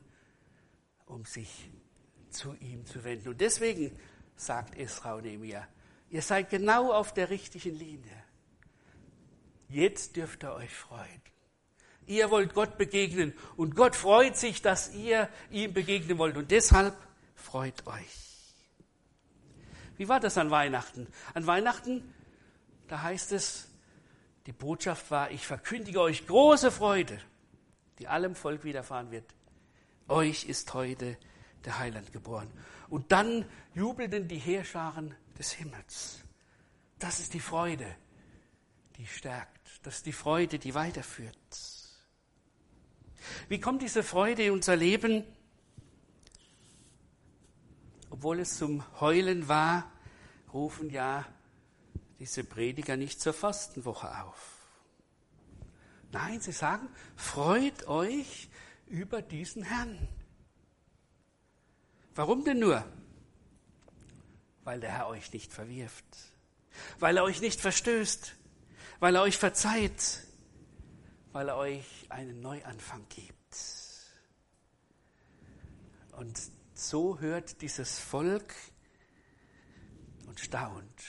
um 1.05 1.25
sich 1.25 1.69
zu 2.29 2.55
ihm 2.59 2.85
zu 2.85 3.03
wenden. 3.03 3.29
Und 3.29 3.41
deswegen 3.41 3.97
sagt 4.35 4.77
Esra 4.77 5.19
Nehemiah, 5.21 5.67
ihr 6.09 6.21
seid 6.21 6.49
genau 6.49 6.91
auf 6.91 7.13
der 7.13 7.29
richtigen 7.29 7.75
Linie. 7.75 8.23
Jetzt 9.69 10.15
dürft 10.15 10.43
ihr 10.43 10.53
euch 10.53 10.73
freuen. 10.73 11.21
Ihr 12.07 12.29
wollt 12.29 12.53
Gott 12.53 12.77
begegnen 12.77 13.33
und 13.57 13.75
Gott 13.75 13.95
freut 13.95 14.37
sich, 14.37 14.61
dass 14.61 14.93
ihr 14.93 15.27
ihm 15.49 15.73
begegnen 15.73 16.17
wollt 16.17 16.37
und 16.37 16.51
deshalb 16.51 16.95
freut 17.33 17.87
euch. 17.87 18.25
Wie 19.97 20.07
war 20.07 20.19
das 20.19 20.37
an 20.37 20.51
Weihnachten? 20.51 21.07
An 21.33 21.47
Weihnachten, 21.47 22.13
da 22.87 23.01
heißt 23.01 23.31
es, 23.31 23.69
die 24.45 24.51
Botschaft 24.51 25.09
war, 25.09 25.31
ich 25.31 25.47
verkündige 25.47 26.01
euch 26.01 26.27
große 26.27 26.69
Freude, 26.69 27.19
die 27.97 28.07
allem 28.07 28.35
Volk 28.35 28.63
widerfahren 28.63 29.09
wird. 29.09 29.25
Euch 30.07 30.45
ist 30.45 30.73
heute 30.73 31.17
der 31.63 31.79
Heiland 31.79 32.13
geboren. 32.13 32.51
Und 32.89 33.11
dann 33.11 33.45
jubelten 33.73 34.27
die 34.27 34.37
Heerscharen 34.37 35.15
des 35.37 35.51
Himmels. 35.51 36.19
Das 36.99 37.19
ist 37.19 37.33
die 37.33 37.39
Freude, 37.39 37.87
die 38.97 39.07
stärkt. 39.07 39.59
Das 39.83 39.97
ist 39.97 40.05
die 40.05 40.13
Freude, 40.13 40.59
die 40.59 40.75
weiterführt. 40.75 41.37
Wie 43.49 43.59
kommt 43.59 43.81
diese 43.81 44.03
Freude 44.03 44.43
in 44.43 44.51
unser 44.51 44.75
Leben? 44.75 45.23
Obwohl 48.09 48.39
es 48.39 48.57
zum 48.57 48.83
Heulen 48.99 49.47
war, 49.47 49.91
rufen 50.53 50.89
ja 50.89 51.25
diese 52.19 52.43
Prediger 52.43 52.95
nicht 52.95 53.19
zur 53.19 53.33
Fastenwoche 53.33 54.23
auf. 54.23 54.55
Nein, 56.11 56.39
sie 56.39 56.53
sagen, 56.53 56.87
freut 57.15 57.87
euch 57.87 58.47
über 58.87 59.21
diesen 59.21 59.63
Herrn. 59.63 60.07
Warum 62.13 62.43
denn 62.43 62.59
nur? 62.59 62.85
Weil 64.63 64.79
der 64.79 64.91
Herr 64.91 65.07
euch 65.07 65.31
nicht 65.33 65.51
verwirft, 65.51 66.05
weil 66.99 67.17
er 67.17 67.23
euch 67.23 67.41
nicht 67.41 67.59
verstößt, 67.59 68.35
weil 68.99 69.15
er 69.15 69.21
euch 69.21 69.37
verzeiht, 69.37 70.21
weil 71.31 71.49
er 71.49 71.57
euch 71.57 72.07
einen 72.09 72.41
Neuanfang 72.41 73.05
gibt. 73.09 73.35
Und 76.13 76.39
so 76.73 77.19
hört 77.19 77.61
dieses 77.61 77.99
Volk 77.99 78.53
und 80.27 80.39
staunt. 80.39 81.03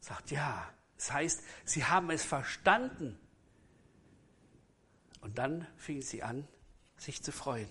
Sagt, 0.00 0.30
ja, 0.30 0.72
das 0.96 1.12
heißt, 1.12 1.42
sie 1.64 1.84
haben 1.84 2.10
es 2.10 2.24
verstanden. 2.24 3.18
Und 5.26 5.38
dann 5.38 5.66
fingen 5.76 6.02
sie 6.02 6.22
an, 6.22 6.46
sich 6.96 7.20
zu 7.20 7.32
freuen. 7.32 7.68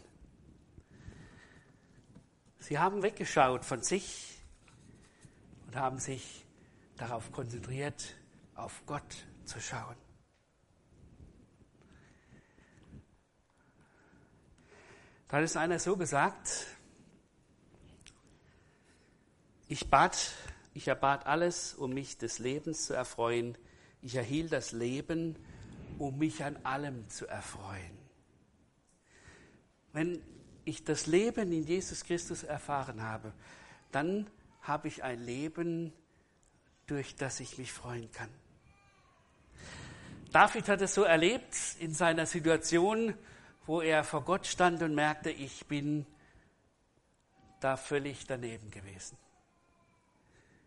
Sie 2.60 2.78
haben 2.80 3.02
weggeschaut 3.02 3.64
von 3.64 3.82
sich 3.82 4.42
und 5.66 5.78
haben 5.78 5.98
sich 5.98 6.46
darauf 6.98 7.32
konzentriert, 7.32 8.14
auf 8.56 8.86
Gott 8.86 9.26
zu 9.46 9.62
schauen. 9.62 9.96
Da 15.30 15.38
hat 15.38 15.44
es 15.46 15.56
einer 15.56 15.80
so 15.80 15.96
gesagt, 15.96 16.68
ich 19.70 19.90
bat, 19.90 20.34
ich 20.74 20.90
erbat 20.90 21.26
alles, 21.26 21.74
um 21.74 21.94
mich 21.94 22.18
des 22.18 22.38
Lebens 22.40 22.88
zu 22.88 22.94
erfreuen. 22.94 23.58
Ich 24.02 24.16
erhielt 24.16 24.52
das 24.52 24.74
Leben, 24.74 25.38
um 26.00 26.18
mich 26.18 26.44
an 26.44 26.58
allem 26.64 27.08
zu 27.10 27.28
erfreuen. 27.28 27.98
Wenn 29.94 30.22
ich 30.66 30.84
das 30.84 31.08
Leben 31.08 31.52
in 31.52 31.64
Jesus 31.64 32.04
Christus 32.04 32.44
erfahren 32.44 33.02
habe, 33.02 33.34
dann 33.92 34.30
habe 34.62 34.88
ich 34.88 35.04
ein 35.04 35.22
Leben, 35.22 35.94
durch 36.88 37.16
das 37.16 37.40
ich 37.40 37.58
mich 37.58 37.72
freuen 37.72 38.12
kann. 38.12 38.30
David 40.32 40.68
hat 40.68 40.82
es 40.82 40.94
so 40.94 41.04
erlebt 41.04 41.56
in 41.80 41.94
seiner 41.94 42.26
Situation, 42.26 43.16
wo 43.66 43.82
er 43.82 44.04
vor 44.04 44.24
Gott 44.24 44.46
stand 44.46 44.84
und 44.84 44.94
merkte, 44.94 45.32
ich 45.32 45.66
bin 45.66 46.06
da 47.62 47.78
völlig 47.78 48.28
daneben 48.28 48.70
gewesen. 48.70 49.18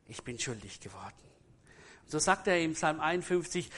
Ich 0.06 0.24
bin 0.24 0.38
schuldig 0.38 0.80
geworden. 0.80 1.28
So 2.06 2.18
sagt 2.18 2.46
er 2.46 2.58
im 2.60 2.72
Psalm 2.72 3.00
51, 3.00 3.70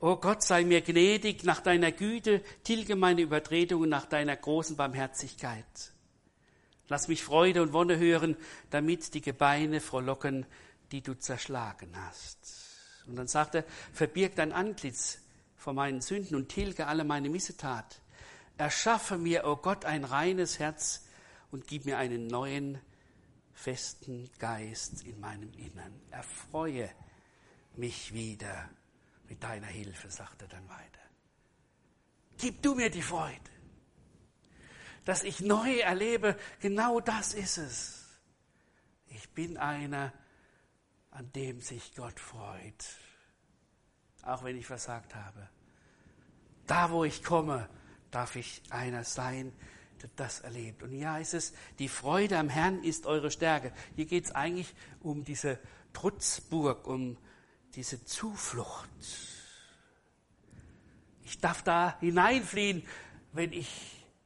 O 0.00 0.16
Gott, 0.16 0.44
sei 0.44 0.62
mir 0.64 0.80
gnädig 0.80 1.42
nach 1.42 1.60
deiner 1.60 1.90
Güte, 1.90 2.42
tilge 2.62 2.94
meine 2.94 3.22
Übertretungen 3.22 3.90
nach 3.90 4.06
deiner 4.06 4.36
großen 4.36 4.76
Barmherzigkeit. 4.76 5.64
Lass 6.86 7.08
mich 7.08 7.24
Freude 7.24 7.62
und 7.62 7.72
Wonne 7.72 7.98
hören, 7.98 8.36
damit 8.70 9.12
die 9.14 9.20
Gebeine 9.20 9.80
frohlocken, 9.80 10.46
die 10.92 11.02
du 11.02 11.14
zerschlagen 11.14 11.90
hast. 11.96 12.38
Und 13.06 13.16
dann 13.16 13.26
sagt 13.26 13.56
er, 13.56 13.64
verbirg 13.92 14.36
dein 14.36 14.52
Antlitz 14.52 15.18
vor 15.56 15.72
meinen 15.72 16.00
Sünden 16.00 16.36
und 16.36 16.48
tilge 16.48 16.86
alle 16.86 17.02
meine 17.02 17.28
Missetat. 17.28 18.00
Erschaffe 18.56 19.18
mir, 19.18 19.44
o 19.44 19.52
oh 19.52 19.56
Gott, 19.56 19.84
ein 19.84 20.04
reines 20.04 20.60
Herz 20.60 21.06
und 21.50 21.66
gib 21.66 21.86
mir 21.86 21.98
einen 21.98 22.28
neuen, 22.28 22.78
festen 23.52 24.30
Geist 24.38 25.02
in 25.02 25.18
meinem 25.18 25.52
Innern. 25.54 26.00
Erfreue 26.12 26.88
mich 27.74 28.14
wieder 28.14 28.70
mit 29.28 29.42
deiner 29.42 29.66
Hilfe, 29.66 30.10
sagt 30.10 30.42
er 30.42 30.48
dann 30.48 30.68
weiter. 30.68 31.00
Gib 32.38 32.62
du 32.62 32.74
mir 32.74 32.90
die 32.90 33.02
Freude, 33.02 33.50
dass 35.04 35.22
ich 35.22 35.40
neu 35.40 35.78
erlebe, 35.78 36.36
genau 36.60 37.00
das 37.00 37.34
ist 37.34 37.58
es. 37.58 38.08
Ich 39.06 39.28
bin 39.30 39.56
einer, 39.56 40.12
an 41.10 41.32
dem 41.32 41.60
sich 41.60 41.94
Gott 41.94 42.20
freut, 42.20 42.84
auch 44.22 44.44
wenn 44.44 44.56
ich 44.56 44.66
versagt 44.66 45.14
habe. 45.14 45.48
Da, 46.66 46.90
wo 46.90 47.04
ich 47.04 47.24
komme, 47.24 47.68
darf 48.10 48.36
ich 48.36 48.62
einer 48.70 49.04
sein, 49.04 49.52
der 50.02 50.10
das 50.16 50.40
erlebt. 50.40 50.82
Und 50.82 50.92
ja 50.92 51.18
ist 51.18 51.34
es, 51.34 51.52
die 51.78 51.88
Freude 51.88 52.38
am 52.38 52.48
Herrn 52.48 52.82
ist 52.84 53.06
eure 53.06 53.30
Stärke. 53.30 53.72
Hier 53.96 54.06
geht 54.06 54.26
es 54.26 54.32
eigentlich 54.32 54.74
um 55.00 55.24
diese 55.24 55.58
Trutzburg, 55.92 56.86
um 56.86 57.16
diese 57.74 58.04
Zuflucht. 58.04 58.88
Ich 61.24 61.38
darf 61.38 61.62
da 61.62 61.98
hineinfliehen, 62.00 62.82
wenn 63.32 63.52
ich 63.52 63.68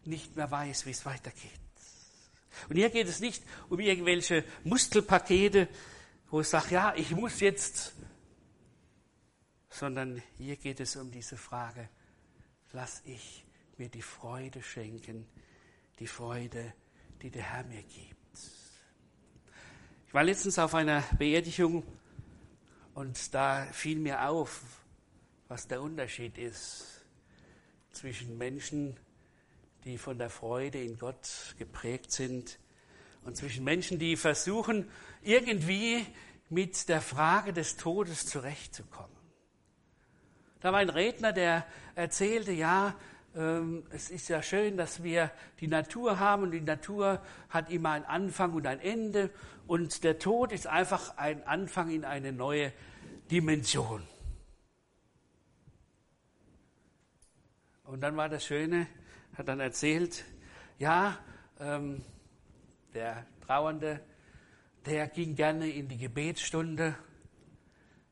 nicht 0.05 0.37
mehr 0.37 0.51
weiß, 0.51 0.87
wie 0.87 0.91
es 0.91 1.05
weitergeht. 1.05 1.51
Und 2.69 2.77
hier 2.77 2.91
geht 2.91 3.09
es 3.09 3.21
nicht 3.21 3.43
um 3.69 3.81
irgendwelche 3.81 4.45
Muskelpakete, 4.65 5.69
wo 6.31 6.41
ich 6.41 6.49
sage, 6.49 6.75
ja, 6.75 6.95
ich 6.95 7.11
muss 7.11 7.41
jetzt, 7.41 7.93
sondern 9.69 10.23
hier 10.39 10.57
geht 10.57 10.81
es 10.81 10.97
um 10.97 11.11
diese 11.11 11.37
Frage, 11.37 11.89
lass 12.73 13.03
ich 13.05 13.45
mir 13.77 13.89
die 13.89 14.03
Freude 14.03 14.63
schenken, 14.63 15.27
die 15.99 16.07
Freude, 16.07 16.73
die 17.21 17.31
der 17.31 17.43
Herr 17.43 17.65
mir 17.65 17.83
gibt. 17.83 18.17
Ich 20.07 20.15
war 20.15 20.25
letztens 20.25 20.59
auf 20.59 20.75
einer 20.75 21.03
Beerdigung 21.19 21.83
und 22.95 23.35
da 23.35 23.67
fiel 23.73 23.99
mir 23.99 24.29
auf, 24.29 24.63
was 25.49 25.69
der 25.69 25.83
Unterschied 25.83 26.39
ist 26.39 27.05
zwischen 27.91 28.39
Menschen, 28.39 28.97
die 29.85 29.99
von 29.99 30.19
der 30.19 30.31
Freude 30.31 30.83
in 30.83 30.99
Gott 30.99 31.55
geprägt 31.59 32.13
sind, 32.13 32.59
und 33.25 33.37
zwischen 33.37 33.63
Menschen, 33.63 34.01
die 34.01 34.17
versuchen, 34.17 34.91
irgendwie 35.23 36.05
mit 36.49 36.89
der 36.89 37.01
Frage 37.01 37.53
des 37.53 37.77
Todes 37.77 38.27
zurechtzukommen. 38.27 39.17
Da 40.61 40.73
war 40.73 40.81
ein 40.81 40.91
Redner, 40.91 41.33
der 41.33 41.67
erzählte, 41.95 42.53
ja, 42.53 42.97
es 43.35 44.11
ist 44.11 44.29
ja 44.29 44.43
schön, 44.43 44.77
dass 44.77 45.03
wir 45.03 45.31
die 45.61 45.67
Natur 45.67 46.19
haben 46.19 46.43
und 46.43 46.51
die 46.51 46.61
Natur 46.61 47.23
hat 47.49 47.71
immer 47.71 47.93
einen 47.93 48.05
Anfang 48.05 48.53
und 48.53 48.67
ein 48.67 48.79
Ende 48.79 49.31
und 49.67 50.05
der 50.05 50.19
Tod 50.19 50.53
ist 50.53 50.67
einfach 50.67 51.17
ein 51.17 51.47
Anfang 51.47 51.91
in 51.91 52.05
eine 52.05 52.33
neue 52.33 52.73
Dimension. 53.31 54.07
Und 57.85 58.01
dann 58.03 58.17
war 58.17 58.29
das 58.29 58.45
Schöne, 58.45 58.87
hat 59.37 59.49
dann 59.49 59.61
erzählt, 59.61 60.25
ja, 60.79 61.19
ähm, 61.59 62.03
der 62.93 63.27
Trauernde, 63.47 64.01
der 64.85 65.09
ging 65.09 65.35
gerne 65.35 65.71
in 65.71 65.89
die 65.89 65.97
Gebetsstunde 65.97 66.97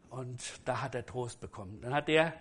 und 0.08 0.60
da 0.64 0.80
hat 0.80 0.94
er 0.94 1.04
Trost 1.04 1.40
bekommen. 1.40 1.80
Dann 1.82 1.92
hat 1.92 2.08
er 2.08 2.32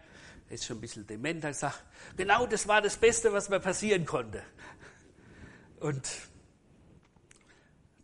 ist 0.49 0.65
schon 0.65 0.77
ein 0.77 0.81
bisschen 0.81 1.05
dement, 1.05 1.43
er 1.43 1.53
sagt, 1.53 1.83
genau 2.17 2.45
das 2.47 2.67
war 2.67 2.81
das 2.81 2.97
Beste, 2.97 3.31
was 3.31 3.49
mir 3.49 3.59
passieren 3.59 4.05
konnte. 4.05 4.43
Und 5.79 6.09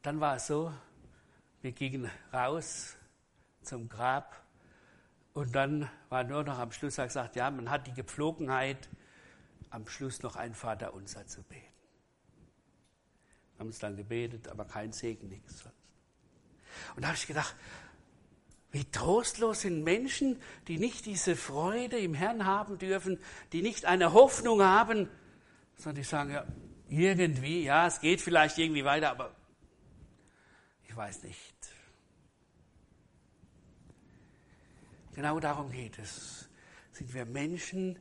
dann 0.01 0.19
war 0.19 0.36
es 0.36 0.47
so, 0.47 0.71
wir 1.62 1.71
gingen 1.71 2.10
raus 2.31 2.95
zum 3.63 3.89
Grab 3.89 4.45
und 5.34 5.55
dann 5.55 5.89
war 6.10 6.23
nur 6.23 6.43
noch 6.43 6.60
am 6.60 6.71
Schluss 6.71 6.95
gesagt, 6.97 7.36
ja, 7.36 7.49
man 7.49 7.69
hat 7.69 7.88
die 7.88 7.93
Gepflogenheit, 7.93 8.88
am 9.71 9.88
Schluss 9.88 10.21
noch 10.21 10.36
ein 10.36 10.53
Vater 10.53 10.93
unser 10.93 11.25
zu 11.27 11.43
beten. 11.43 11.65
Wir 13.55 13.60
haben 13.60 13.69
es 13.69 13.79
dann 13.79 13.97
gebetet, 13.97 14.47
aber 14.47 14.65
kein 14.65 14.91
Segen, 14.93 15.27
nichts 15.27 15.60
sonst. 15.60 15.75
Und 16.95 17.01
da 17.03 17.08
habe 17.08 17.17
ich 17.17 17.27
gedacht, 17.27 17.55
wie 18.75 18.83
trostlos 18.83 19.61
sind 19.61 19.85
Menschen, 19.85 20.38
die 20.67 20.77
nicht 20.77 21.05
diese 21.05 21.38
Freude 21.38 21.97
im 21.97 22.13
Herrn 22.13 22.45
haben 22.45 22.77
dürfen, 22.77 23.17
die 23.53 23.61
nicht 23.61 23.85
eine 23.85 24.11
Hoffnung 24.11 24.61
haben, 24.61 25.07
sondern 25.77 25.95
die 25.95 26.03
sagen, 26.03 26.31
ja, 26.31 26.45
irgendwie, 26.89 27.63
ja, 27.63 27.88
es 27.88 28.01
geht 28.01 28.19
vielleicht 28.19 28.57
irgendwie 28.57 28.83
weiter, 28.83 29.11
aber 29.11 29.33
ich 30.89 30.93
weiß 30.93 31.23
nicht. 31.23 31.55
Genau 35.13 35.39
darum 35.39 35.71
geht 35.71 35.97
es. 35.97 36.49
Sind 36.91 37.13
wir 37.13 37.23
Menschen, 37.23 37.97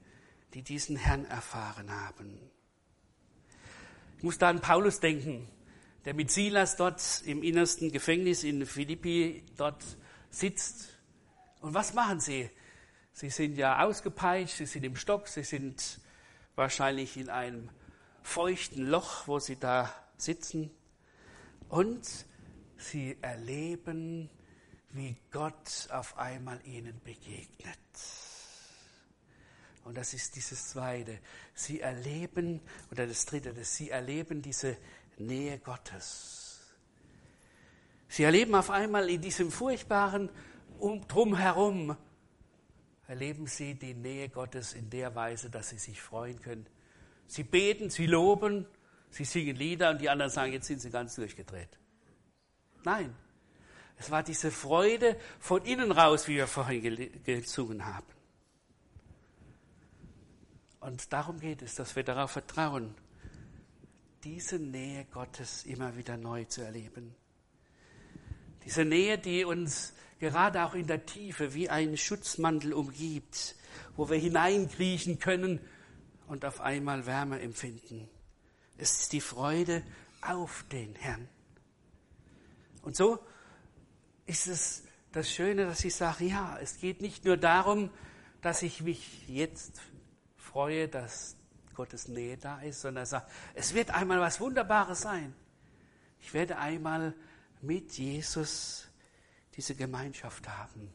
die 0.54 0.62
diesen 0.62 0.96
Herrn 0.96 1.24
erfahren 1.26 1.88
haben. 1.88 2.50
Ich 4.16 4.24
muss 4.24 4.38
da 4.38 4.48
an 4.48 4.60
Paulus 4.60 4.98
denken, 4.98 5.48
der 6.04 6.14
mit 6.14 6.32
Silas 6.32 6.74
dort 6.74 7.22
im 7.26 7.44
innersten 7.44 7.92
Gefängnis 7.92 8.42
in 8.42 8.66
Philippi 8.66 9.44
dort 9.56 9.84
sitzt. 10.35 10.88
Und 11.61 11.75
was 11.75 11.94
machen 11.94 12.20
sie? 12.20 12.51
Sie 13.12 13.31
sind 13.31 13.57
ja 13.57 13.85
ausgepeitscht, 13.85 14.57
sie 14.57 14.66
sind 14.66 14.85
im 14.85 14.97
Stock, 14.97 15.29
sie 15.29 15.44
sind 15.44 16.01
wahrscheinlich 16.57 17.16
in 17.16 17.31
einem 17.31 17.70
feuchten 18.23 18.87
Loch, 18.87 19.29
wo 19.29 19.38
sie 19.38 19.57
da 19.57 19.94
sitzen. 20.16 20.70
Und 21.68 22.07
sie 22.77 23.16
erleben, 23.23 24.29
wie 24.90 25.16
Gott 25.31 25.88
auf 25.90 26.18
einmal 26.18 26.61
ihnen 26.66 27.01
begegnet. 27.05 27.79
Und 29.85 29.97
das 29.97 30.14
ist 30.14 30.35
dieses 30.37 30.68
Zweite. 30.68 31.18
Sie 31.55 31.81
erleben, 31.81 32.61
oder 32.90 33.07
das 33.07 33.27
Dritte, 33.27 33.53
das, 33.53 33.77
sie 33.77 33.90
erleben 33.90 34.40
diese 34.40 34.77
Nähe 35.18 35.59
Gottes. 35.59 36.43
Sie 38.14 38.22
erleben 38.22 38.55
auf 38.55 38.70
einmal 38.70 39.11
in 39.11 39.20
diesem 39.20 39.50
furchtbaren 39.50 40.31
Drumherum, 41.09 41.96
erleben 43.09 43.48
sie 43.48 43.74
die 43.74 43.92
Nähe 43.92 44.29
Gottes 44.29 44.74
in 44.74 44.88
der 44.88 45.16
Weise, 45.16 45.50
dass 45.50 45.70
sie 45.70 45.79
sich 45.79 46.00
freuen 46.00 46.40
können. 46.40 46.64
Sie 47.27 47.42
beten, 47.42 47.90
sie 47.90 48.07
loben, 48.07 48.66
sie 49.11 49.24
singen 49.24 49.57
Lieder 49.57 49.90
und 49.90 50.00
die 50.00 50.09
anderen 50.09 50.31
sagen, 50.31 50.53
jetzt 50.53 50.68
sind 50.68 50.81
sie 50.81 50.90
ganz 50.90 51.16
durchgedreht. 51.16 51.77
Nein, 52.85 53.16
es 53.96 54.12
war 54.12 54.22
diese 54.22 54.53
Freude 54.53 55.18
von 55.40 55.64
innen 55.64 55.90
raus, 55.90 56.29
wie 56.29 56.37
wir 56.37 56.46
vorhin 56.46 57.20
gesungen 57.24 57.85
haben. 57.85 58.07
Und 60.79 61.12
darum 61.12 61.40
geht 61.40 61.62
es, 61.62 61.74
dass 61.74 61.96
wir 61.96 62.05
darauf 62.05 62.31
vertrauen, 62.31 62.94
diese 64.22 64.61
Nähe 64.61 65.05
Gottes 65.07 65.64
immer 65.64 65.96
wieder 65.96 66.16
neu 66.16 66.44
zu 66.44 66.62
erleben. 66.62 67.16
Diese 68.64 68.85
Nähe, 68.85 69.18
die 69.18 69.44
uns 69.44 69.92
gerade 70.18 70.64
auch 70.64 70.74
in 70.74 70.87
der 70.87 71.05
Tiefe 71.07 71.55
wie 71.55 71.68
ein 71.68 71.96
Schutzmantel 71.96 72.72
umgibt, 72.72 73.57
wo 73.96 74.09
wir 74.09 74.16
hineinkriechen 74.16 75.18
können 75.18 75.61
und 76.27 76.44
auf 76.44 76.61
einmal 76.61 77.07
Wärme 77.07 77.40
empfinden. 77.40 78.09
Es 78.79 79.00
ist 79.00 79.12
die 79.12 79.20
Freude 79.20 79.83
auf 80.20 80.64
den 80.72 80.94
Herrn. 80.94 81.29
Und 82.83 82.96
so 82.96 83.18
ist 84.27 84.46
es 84.46 84.83
das 85.12 85.31
Schöne, 85.31 85.66
dass 85.66 85.85
ich 85.85 85.94
sage, 85.94 86.24
ja, 86.24 86.59
es 86.61 86.79
geht 86.79 87.00
nicht 87.00 87.24
nur 87.24 87.37
darum, 87.37 87.90
dass 88.40 88.62
ich 88.62 88.83
mich 88.83 89.29
jetzt 89.29 89.81
freue, 90.37 90.88
dass 90.88 91.37
Gottes 91.74 92.09
Nähe 92.09 92.37
da 92.37 92.61
ist, 92.61 92.81
sondern 92.81 93.03
er 93.03 93.07
sagt, 93.07 93.31
es 93.55 93.74
wird 93.74 93.90
einmal 93.90 94.20
was 94.20 94.40
Wunderbares 94.40 95.00
sein. 95.00 95.35
Ich 96.20 96.33
werde 96.33 96.59
einmal 96.59 97.14
mit 97.64 97.92
Jesus 97.98 98.88
diese 99.57 99.74
Gemeinschaft 99.74 100.48
haben. 100.48 100.92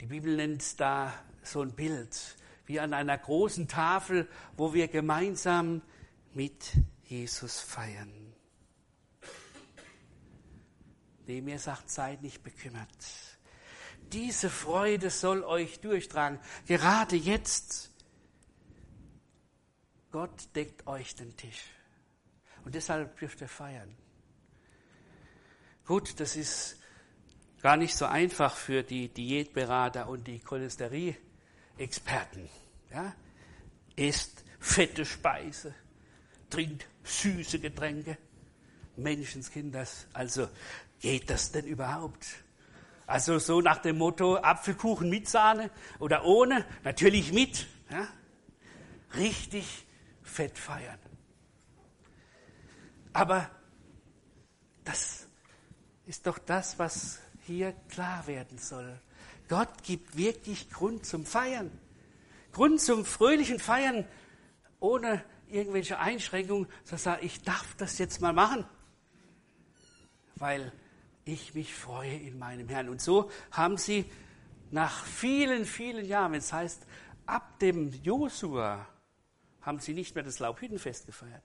Die 0.00 0.06
Bibel 0.06 0.36
nennt 0.36 0.80
da 0.80 1.12
so 1.42 1.62
ein 1.62 1.72
Bild, 1.72 2.36
wie 2.66 2.80
an 2.80 2.92
einer 2.92 3.16
großen 3.16 3.68
Tafel, 3.68 4.28
wo 4.56 4.74
wir 4.74 4.88
gemeinsam 4.88 5.82
mit 6.32 6.72
Jesus 7.04 7.60
feiern. 7.60 8.12
Dem 11.26 11.56
sagt, 11.58 11.90
seid 11.90 12.22
nicht 12.22 12.42
bekümmert. 12.42 12.88
Diese 14.12 14.50
Freude 14.50 15.10
soll 15.10 15.42
euch 15.42 15.80
durchtragen, 15.80 16.38
gerade 16.66 17.16
jetzt, 17.16 17.90
Gott 20.10 20.48
deckt 20.54 20.86
euch 20.86 21.14
den 21.14 21.36
Tisch. 21.36 21.64
Und 22.64 22.74
deshalb 22.74 23.18
dürft 23.18 23.40
ihr 23.40 23.48
feiern. 23.48 23.96
Gut, 25.86 26.18
das 26.18 26.36
ist 26.36 26.78
gar 27.60 27.76
nicht 27.76 27.94
so 27.94 28.06
einfach 28.06 28.56
für 28.56 28.82
die 28.82 29.08
Diätberater 29.08 30.08
und 30.08 30.26
die 30.26 30.38
Cholesterie-Experten. 30.38 32.48
Ja? 32.90 33.14
Esst 33.94 34.42
fette 34.58 35.04
Speise, 35.04 35.74
trinkt 36.48 36.86
süße 37.02 37.58
Getränke. 37.58 38.16
Menschenskinders, 38.96 40.06
also 40.12 40.48
geht 41.00 41.28
das 41.28 41.52
denn 41.52 41.66
überhaupt? 41.66 42.26
Also 43.06 43.38
so 43.38 43.60
nach 43.60 43.78
dem 43.78 43.98
Motto 43.98 44.36
Apfelkuchen 44.36 45.10
mit 45.10 45.28
Sahne 45.28 45.70
oder 45.98 46.24
ohne? 46.24 46.64
Natürlich 46.82 47.32
mit. 47.32 47.66
Ja? 47.90 48.08
Richtig 49.16 49.86
fett 50.22 50.58
feiern. 50.58 50.98
Aber 53.12 53.50
das 54.84 55.28
ist 56.06 56.26
doch 56.26 56.38
das, 56.38 56.78
was 56.78 57.20
hier 57.46 57.72
klar 57.88 58.26
werden 58.26 58.58
soll. 58.58 59.00
Gott 59.48 59.82
gibt 59.82 60.16
wirklich 60.16 60.70
Grund 60.70 61.06
zum 61.06 61.24
Feiern. 61.24 61.70
Grund 62.52 62.80
zum 62.80 63.04
fröhlichen 63.04 63.58
Feiern, 63.58 64.06
ohne 64.80 65.24
irgendwelche 65.48 65.98
Einschränkungen, 65.98 66.68
zu 66.84 66.96
sagen, 66.96 67.24
ich 67.24 67.42
darf 67.42 67.74
das 67.76 67.98
jetzt 67.98 68.20
mal 68.20 68.32
machen, 68.32 68.64
weil 70.36 70.72
ich 71.24 71.54
mich 71.54 71.74
freue 71.74 72.16
in 72.16 72.38
meinem 72.38 72.68
Herrn. 72.68 72.88
Und 72.88 73.00
so 73.00 73.30
haben 73.50 73.76
sie 73.76 74.10
nach 74.70 75.04
vielen, 75.04 75.64
vielen 75.64 76.04
Jahren, 76.04 76.32
wenn 76.32 76.38
es 76.38 76.52
heißt, 76.52 76.86
ab 77.26 77.58
dem 77.58 77.92
Josua 78.02 78.86
haben 79.62 79.78
sie 79.78 79.94
nicht 79.94 80.14
mehr 80.14 80.24
das 80.24 80.38
Laubhüttenfest 80.38 81.06
gefeiert. 81.06 81.42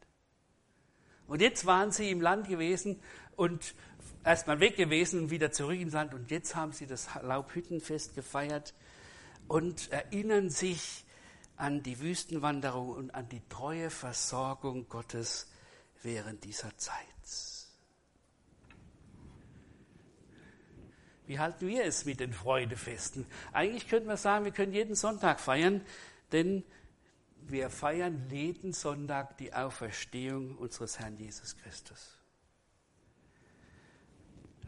Und 1.28 1.41
jetzt 1.41 1.65
waren 1.65 1.91
sie 1.91 2.10
im 2.10 2.22
Land 2.22 2.48
gewesen 2.48 3.00
und 3.36 3.76
erstmal 4.23 4.60
weg 4.60 4.75
gewesen 4.75 5.21
und 5.21 5.29
wieder 5.29 5.51
zurück 5.51 5.79
ins 5.79 5.93
Land. 5.93 6.13
Und 6.13 6.32
jetzt 6.32 6.55
haben 6.55 6.71
sie 6.71 6.88
das 6.88 7.08
Laubhüttenfest 7.21 8.15
gefeiert 8.15 8.73
und 9.47 9.91
erinnern 9.91 10.49
sich 10.49 11.05
an 11.55 11.84
die 11.84 11.99
Wüstenwanderung 11.99 12.89
und 12.89 13.13
an 13.13 13.27
die 13.27 13.41
treue 13.49 13.89
Versorgung 13.89 14.88
Gottes 14.88 15.51
während 16.01 16.43
dieser 16.43 16.75
Zeit. 16.77 16.95
Wie 21.29 21.38
halten 21.38 21.67
wir 21.67 21.84
es 21.84 22.05
mit 22.05 22.21
den 22.21 22.34
Freudefesten? 22.34 23.27
Eigentlich 23.51 23.88
könnten 23.88 24.08
wir 24.08 24.17
sagen, 24.17 24.45
wir 24.45 24.51
können 24.51 24.73
jeden 24.73 24.95
Sonntag 24.95 25.39
feiern, 25.39 25.86
denn 26.32 26.63
wir 27.41 27.69
feiern 27.69 28.27
jeden 28.32 28.73
Sonntag 28.73 29.38
die 29.38 29.53
Auferstehung 29.53 30.58
unseres 30.58 30.97
Herrn 30.97 31.17
Jesus 31.17 31.55
Christus. 31.58 32.18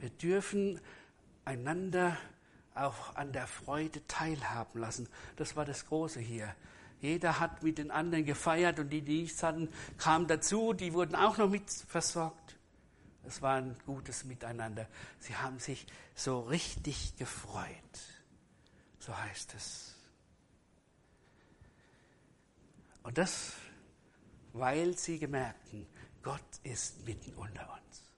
Wir 0.01 0.09
dürfen 0.09 0.81
einander 1.45 2.17
auch 2.73 3.15
an 3.15 3.31
der 3.31 3.45
Freude 3.45 4.05
teilhaben 4.07 4.81
lassen. 4.81 5.07
Das 5.35 5.55
war 5.55 5.63
das 5.63 5.85
Große 5.85 6.19
hier. 6.19 6.55
Jeder 7.01 7.39
hat 7.39 7.61
mit 7.61 7.77
den 7.77 7.91
anderen 7.91 8.25
gefeiert 8.25 8.79
und 8.79 8.89
die, 8.89 9.01
die 9.01 9.21
nichts 9.21 9.43
hatten, 9.43 9.69
kamen 9.97 10.27
dazu, 10.27 10.73
die 10.73 10.93
wurden 10.93 11.15
auch 11.15 11.37
noch 11.37 11.49
mit 11.49 11.69
versorgt. 11.69 12.57
Es 13.23 13.43
war 13.43 13.57
ein 13.57 13.75
gutes 13.85 14.23
Miteinander. 14.23 14.87
Sie 15.19 15.35
haben 15.35 15.59
sich 15.59 15.85
so 16.15 16.39
richtig 16.41 17.15
gefreut. 17.17 17.67
So 18.99 19.15
heißt 19.15 19.53
es. 19.53 19.95
Und 23.03 23.19
das, 23.19 23.53
weil 24.53 24.97
sie 24.97 25.19
gemerkten, 25.19 25.87
Gott 26.23 26.41
ist 26.63 27.05
mitten 27.05 27.33
unter 27.35 27.71
uns. 27.71 28.10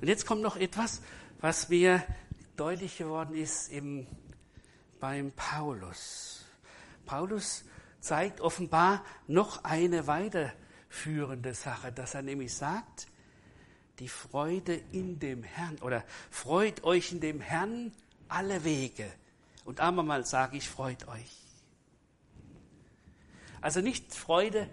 Und 0.00 0.08
jetzt 0.08 0.26
kommt 0.26 0.42
noch 0.42 0.56
etwas, 0.56 1.02
was 1.40 1.68
mir 1.68 2.02
deutlich 2.56 2.98
geworden 2.98 3.34
ist 3.34 3.70
im, 3.70 4.06
beim 5.00 5.32
Paulus. 5.32 6.44
Paulus 7.06 7.64
zeigt 8.00 8.40
offenbar 8.40 9.04
noch 9.26 9.64
eine 9.64 10.06
weiterführende 10.06 11.54
Sache, 11.54 11.92
dass 11.92 12.14
er 12.14 12.22
nämlich 12.22 12.54
sagt, 12.54 13.06
die 13.98 14.08
Freude 14.08 14.74
in 14.92 15.18
dem 15.18 15.42
Herrn 15.42 15.78
oder 15.78 16.04
freut 16.30 16.84
euch 16.84 17.12
in 17.12 17.20
dem 17.20 17.40
Herrn 17.40 17.92
alle 18.28 18.64
Wege. 18.64 19.10
Und 19.64 19.80
einmal 19.80 20.24
sage 20.24 20.56
ich, 20.56 20.68
freut 20.68 21.08
euch. 21.08 21.36
Also 23.60 23.80
nicht 23.80 24.14
Freude 24.14 24.68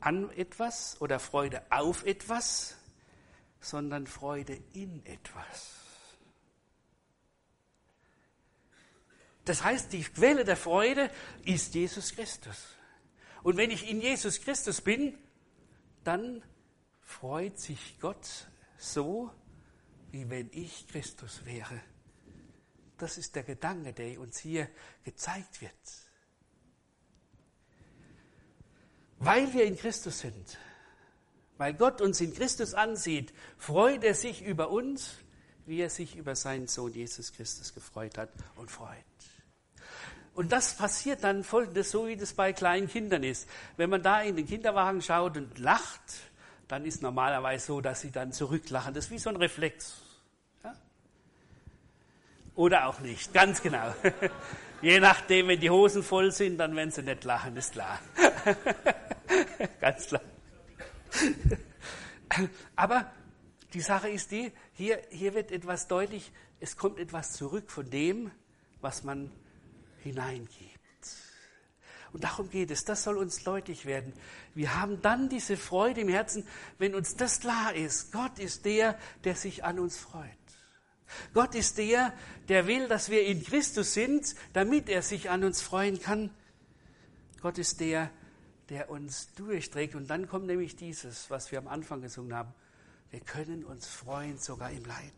an 0.00 0.30
etwas 0.30 1.00
oder 1.00 1.18
Freude 1.18 1.62
auf 1.70 2.06
etwas, 2.06 2.77
sondern 3.60 4.06
Freude 4.06 4.60
in 4.72 5.04
etwas. 5.06 5.78
Das 9.44 9.64
heißt, 9.64 9.92
die 9.92 10.02
Quelle 10.02 10.44
der 10.44 10.56
Freude 10.56 11.10
ist 11.44 11.74
Jesus 11.74 12.12
Christus. 12.12 12.66
Und 13.42 13.56
wenn 13.56 13.70
ich 13.70 13.88
in 13.88 14.00
Jesus 14.00 14.40
Christus 14.40 14.80
bin, 14.82 15.16
dann 16.04 16.42
freut 17.00 17.58
sich 17.58 17.98
Gott 17.98 18.46
so, 18.76 19.30
wie 20.10 20.28
wenn 20.28 20.50
ich 20.52 20.86
Christus 20.88 21.44
wäre. 21.44 21.80
Das 22.98 23.16
ist 23.16 23.36
der 23.36 23.44
Gedanke, 23.44 23.92
der 23.92 24.20
uns 24.20 24.38
hier 24.38 24.68
gezeigt 25.04 25.60
wird. 25.62 25.72
Weil 29.18 29.52
wir 29.54 29.64
in 29.64 29.76
Christus 29.76 30.20
sind, 30.20 30.58
weil 31.58 31.74
Gott 31.74 32.00
uns 32.00 32.20
in 32.20 32.32
Christus 32.32 32.72
ansieht, 32.72 33.34
freut 33.58 34.04
er 34.04 34.14
sich 34.14 34.42
über 34.42 34.70
uns, 34.70 35.16
wie 35.66 35.80
er 35.80 35.90
sich 35.90 36.16
über 36.16 36.34
seinen 36.34 36.66
Sohn 36.66 36.92
Jesus 36.92 37.32
Christus 37.32 37.74
gefreut 37.74 38.16
hat 38.16 38.30
und 38.56 38.70
freut. 38.70 38.96
Und 40.34 40.52
das 40.52 40.74
passiert 40.74 41.24
dann 41.24 41.42
folgendes, 41.42 41.90
so 41.90 42.06
wie 42.06 42.16
das 42.16 42.32
bei 42.32 42.52
kleinen 42.52 42.88
Kindern 42.88 43.24
ist. 43.24 43.48
Wenn 43.76 43.90
man 43.90 44.02
da 44.02 44.22
in 44.22 44.36
den 44.36 44.46
Kinderwagen 44.46 45.02
schaut 45.02 45.36
und 45.36 45.58
lacht, 45.58 46.00
dann 46.68 46.84
ist 46.84 47.02
normalerweise 47.02 47.66
so, 47.66 47.80
dass 47.80 48.02
sie 48.02 48.12
dann 48.12 48.32
zurücklachen. 48.32 48.94
Das 48.94 49.06
ist 49.06 49.10
wie 49.10 49.18
so 49.18 49.30
ein 49.30 49.36
Reflex. 49.36 50.00
Ja? 50.62 50.74
Oder 52.54 52.86
auch 52.86 53.00
nicht, 53.00 53.34
ganz 53.34 53.60
genau. 53.60 53.92
Je 54.80 55.00
nachdem, 55.00 55.48
wenn 55.48 55.58
die 55.58 55.70
Hosen 55.70 56.04
voll 56.04 56.30
sind, 56.30 56.58
dann 56.58 56.76
werden 56.76 56.92
sie 56.92 57.02
nicht 57.02 57.24
lachen, 57.24 57.56
ist 57.56 57.72
klar. 57.72 57.98
ganz 59.80 60.06
klar. 60.06 60.22
Aber 62.76 63.12
die 63.74 63.80
Sache 63.80 64.08
ist 64.08 64.30
die, 64.30 64.52
hier, 64.72 65.02
hier 65.10 65.34
wird 65.34 65.50
etwas 65.50 65.88
deutlich, 65.88 66.32
es 66.60 66.76
kommt 66.76 66.98
etwas 66.98 67.32
zurück 67.32 67.70
von 67.70 67.88
dem, 67.90 68.30
was 68.80 69.04
man 69.04 69.30
hineingibt. 70.02 70.78
Und 72.12 72.24
darum 72.24 72.48
geht 72.48 72.70
es, 72.70 72.84
das 72.84 73.02
soll 73.02 73.18
uns 73.18 73.44
deutlich 73.44 73.84
werden. 73.84 74.12
Wir 74.54 74.80
haben 74.80 75.02
dann 75.02 75.28
diese 75.28 75.56
Freude 75.56 76.00
im 76.00 76.08
Herzen, 76.08 76.46
wenn 76.78 76.94
uns 76.94 77.16
das 77.16 77.40
klar 77.40 77.74
ist. 77.74 78.12
Gott 78.12 78.38
ist 78.38 78.64
der, 78.64 78.98
der 79.24 79.34
sich 79.34 79.64
an 79.64 79.78
uns 79.78 79.98
freut. 79.98 80.24
Gott 81.34 81.54
ist 81.54 81.78
der, 81.78 82.12
der 82.48 82.66
will, 82.66 82.88
dass 82.88 83.10
wir 83.10 83.24
in 83.26 83.42
Christus 83.42 83.94
sind, 83.94 84.34
damit 84.52 84.88
er 84.88 85.02
sich 85.02 85.30
an 85.30 85.44
uns 85.44 85.60
freuen 85.60 86.00
kann. 86.00 86.30
Gott 87.40 87.58
ist 87.58 87.80
der, 87.80 88.10
der 88.68 88.90
uns 88.90 89.32
durchträgt. 89.34 89.94
Und 89.94 90.08
dann 90.08 90.28
kommt 90.28 90.46
nämlich 90.46 90.76
dieses, 90.76 91.30
was 91.30 91.50
wir 91.50 91.58
am 91.58 91.68
Anfang 91.68 92.00
gesungen 92.02 92.34
haben. 92.34 92.52
Wir 93.10 93.20
können 93.20 93.64
uns 93.64 93.86
freuen, 93.86 94.38
sogar 94.38 94.70
im 94.70 94.84
Leid. 94.84 95.12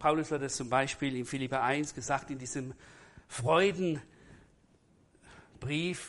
Paulus 0.00 0.32
hat 0.32 0.42
es 0.42 0.56
zum 0.56 0.68
Beispiel 0.68 1.14
in 1.14 1.24
Philippa 1.24 1.62
1 1.62 1.94
gesagt, 1.94 2.30
in 2.30 2.38
diesem 2.38 2.74
Freudenbrief, 3.28 4.02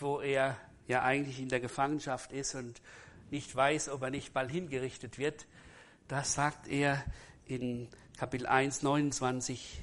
wo 0.01 0.19
er 0.19 0.57
ja 0.87 1.03
eigentlich 1.03 1.39
in 1.39 1.49
der 1.49 1.59
Gefangenschaft 1.59 2.31
ist 2.31 2.55
und 2.55 2.81
nicht 3.29 3.55
weiß, 3.55 3.89
ob 3.89 4.01
er 4.01 4.09
nicht 4.09 4.33
bald 4.33 4.49
hingerichtet 4.49 5.19
wird. 5.19 5.45
Da 6.07 6.23
sagt 6.23 6.67
er 6.67 7.05
in 7.45 7.87
Kapitel 8.17 8.47
1, 8.47 8.81
29, 8.81 9.82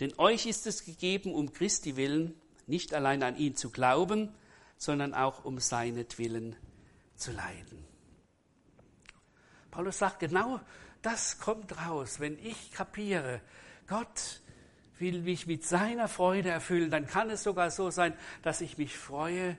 denn 0.00 0.12
euch 0.18 0.46
ist 0.46 0.66
es 0.66 0.84
gegeben, 0.84 1.34
um 1.34 1.52
Christi 1.52 1.96
willen, 1.96 2.34
nicht 2.66 2.94
allein 2.94 3.22
an 3.22 3.36
ihn 3.36 3.56
zu 3.56 3.70
glauben, 3.70 4.34
sondern 4.76 5.14
auch 5.14 5.44
um 5.44 5.58
seinetwillen 5.58 6.56
zu 7.14 7.32
leiden. 7.32 7.84
Paulus 9.70 9.98
sagt 9.98 10.20
genau, 10.20 10.60
das 11.02 11.38
kommt 11.38 11.76
raus, 11.86 12.20
wenn 12.20 12.38
ich 12.38 12.72
kapiere, 12.72 13.40
Gott 13.86 14.40
will 14.98 15.22
mich 15.22 15.46
mit 15.46 15.64
seiner 15.64 16.08
Freude 16.08 16.50
erfüllen, 16.50 16.90
dann 16.90 17.06
kann 17.06 17.30
es 17.30 17.42
sogar 17.42 17.70
so 17.70 17.90
sein, 17.90 18.16
dass 18.42 18.60
ich 18.60 18.78
mich 18.78 18.96
freue, 18.96 19.58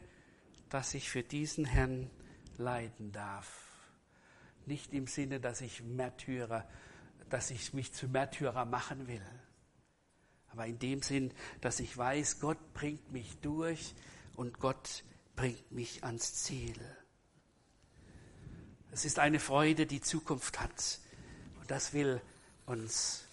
dass 0.69 0.93
ich 0.93 1.09
für 1.09 1.23
diesen 1.23 1.65
Herrn 1.65 2.09
leiden 2.57 3.11
darf. 3.11 3.65
Nicht 4.65 4.93
im 4.93 5.07
Sinne, 5.07 5.39
dass 5.39 5.61
ich 5.61 5.83
Märtyrer, 5.83 6.67
dass 7.29 7.51
ich 7.51 7.73
mich 7.73 7.93
zu 7.93 8.07
Märtyrer 8.07 8.65
machen 8.65 9.07
will, 9.07 9.21
aber 10.55 10.67
in 10.67 10.79
dem 10.79 11.01
Sinn, 11.01 11.33
dass 11.59 11.81
ich 11.81 11.97
weiß, 11.97 12.39
Gott 12.39 12.57
bringt 12.73 13.11
mich 13.11 13.37
durch 13.41 13.93
und 14.37 14.59
Gott 14.59 15.03
bringt 15.35 15.69
mich 15.71 16.05
ans 16.05 16.33
Ziel. 16.43 16.79
Es 18.91 19.03
ist 19.03 19.19
eine 19.19 19.41
Freude, 19.41 19.85
die 19.85 19.99
Zukunft 19.99 20.61
hat. 20.61 20.99
Und 21.59 21.69
das 21.69 21.91
will 21.91 22.21
uns 22.65 23.27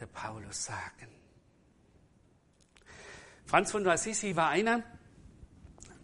der 0.00 0.06
Paulus 0.06 0.64
sagen. 0.64 1.08
Franz 3.44 3.70
von 3.70 3.86
Assisi 3.86 4.34
war 4.34 4.48
einer, 4.48 4.82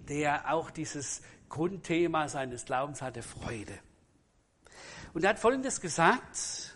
der 0.09 0.53
auch 0.53 0.71
dieses 0.71 1.23
Grundthema 1.49 2.29
seines 2.29 2.65
Glaubens 2.65 3.03
hatte, 3.03 3.23
Freude. 3.23 3.77
Und 5.15 5.25
er 5.25 5.31
hat 5.31 5.41
Folgendes 5.41 5.81
gesagt, 5.81 6.72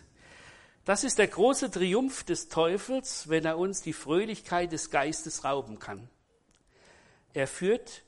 das 0.87 1.03
ist 1.03 1.17
der 1.17 1.27
große 1.27 1.69
Triumph 1.69 2.23
des 2.23 2.47
Teufels, 2.47 3.27
wenn 3.27 3.43
er 3.43 3.57
uns 3.57 3.81
die 3.81 3.91
Fröhlichkeit 3.91 4.71
des 4.71 4.89
Geistes 4.89 5.43
rauben 5.43 5.79
kann. 5.79 6.07
Er 7.33 7.45
führt 7.45 8.03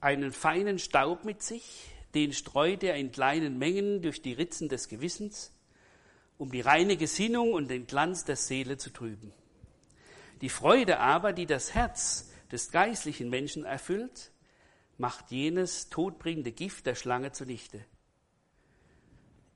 einen 0.00 0.30
feinen 0.30 0.78
Staub 0.78 1.24
mit 1.24 1.42
sich, 1.42 1.88
den 2.14 2.32
streut 2.32 2.84
er 2.84 2.94
in 2.94 3.10
kleinen 3.10 3.58
Mengen 3.58 4.02
durch 4.02 4.22
die 4.22 4.34
Ritzen 4.34 4.68
des 4.68 4.86
Gewissens, 4.86 5.50
um 6.38 6.52
die 6.52 6.60
reine 6.60 6.96
Gesinnung 6.96 7.54
und 7.54 7.66
den 7.66 7.88
Glanz 7.88 8.24
der 8.24 8.36
Seele 8.36 8.76
zu 8.76 8.90
trüben. 8.90 9.32
Die 10.42 10.48
Freude 10.48 11.00
aber, 11.00 11.32
die 11.32 11.46
das 11.46 11.74
Herz 11.74 12.30
des 12.52 12.70
geistlichen 12.70 13.30
Menschen 13.30 13.64
erfüllt, 13.64 14.30
macht 14.96 15.32
jenes 15.32 15.88
todbringende 15.88 16.52
Gift 16.52 16.86
der 16.86 16.94
Schlange 16.94 17.32
zunichte. 17.32 17.84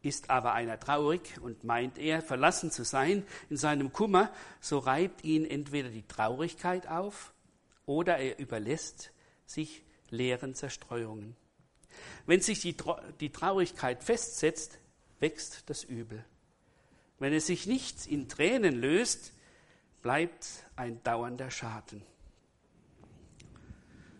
Ist 0.07 0.31
aber 0.31 0.53
einer 0.53 0.79
traurig 0.79 1.41
und 1.41 1.65
meint 1.65 1.99
er, 1.99 2.23
verlassen 2.23 2.71
zu 2.71 2.85
sein 2.85 3.25
in 3.51 3.57
seinem 3.57 3.93
Kummer, 3.93 4.31
so 4.61 4.79
reibt 4.79 5.25
ihn 5.25 5.45
entweder 5.45 5.89
die 5.89 6.07
Traurigkeit 6.07 6.87
auf 6.87 7.35
oder 7.87 8.17
er 8.17 8.39
überlässt 8.39 9.11
sich 9.47 9.83
leeren 10.11 10.55
Zerstreuungen. 10.55 11.35
Wenn 12.25 12.41
sich 12.41 12.61
die, 12.61 12.77
die 13.19 13.33
Traurigkeit 13.33 14.05
festsetzt, 14.05 14.79
wächst 15.19 15.69
das 15.69 15.83
Übel. 15.83 16.25
Wenn 17.19 17.33
es 17.33 17.47
sich 17.47 17.67
nicht 17.67 18.07
in 18.07 18.29
Tränen 18.29 18.77
löst, 18.77 19.33
bleibt 20.03 20.47
ein 20.77 21.03
dauernder 21.03 21.51
Schaden. 21.51 22.01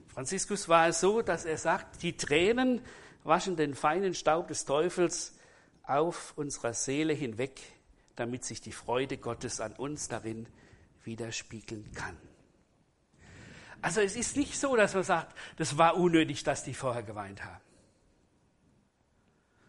Franziskus 0.09 0.69
war 0.69 0.89
es 0.89 0.99
so, 0.99 1.23
dass 1.23 1.45
er 1.45 1.59
sagt, 1.59 2.03
die 2.03 2.17
Tränen 2.17 2.81
waschen 3.23 3.55
den 3.55 3.77
feinen 3.77 4.15
Staub 4.15 4.49
des 4.49 4.65
Teufels 4.65 5.36
auf 5.87 6.33
unserer 6.37 6.75
Seele 6.75 7.13
hinweg, 7.13 7.61
damit 8.17 8.45
sich 8.45 8.61
die 8.61 8.73
Freude 8.73 9.19
Gottes 9.19 9.61
an 9.61 9.73
uns 9.75 10.09
darin 10.09 10.47
widerspiegeln 11.05 11.93
kann. 11.93 12.17
Also 13.83 14.01
es 14.01 14.17
ist 14.17 14.37
nicht 14.37 14.59
so, 14.59 14.75
dass 14.75 14.95
man 14.95 15.05
sagt, 15.05 15.37
das 15.57 15.79
war 15.79 15.97
unnötig, 15.97 16.43
dass 16.43 16.65
die 16.65 16.75
vorher 16.75 17.03
geweint 17.03 17.45
haben. 17.45 17.61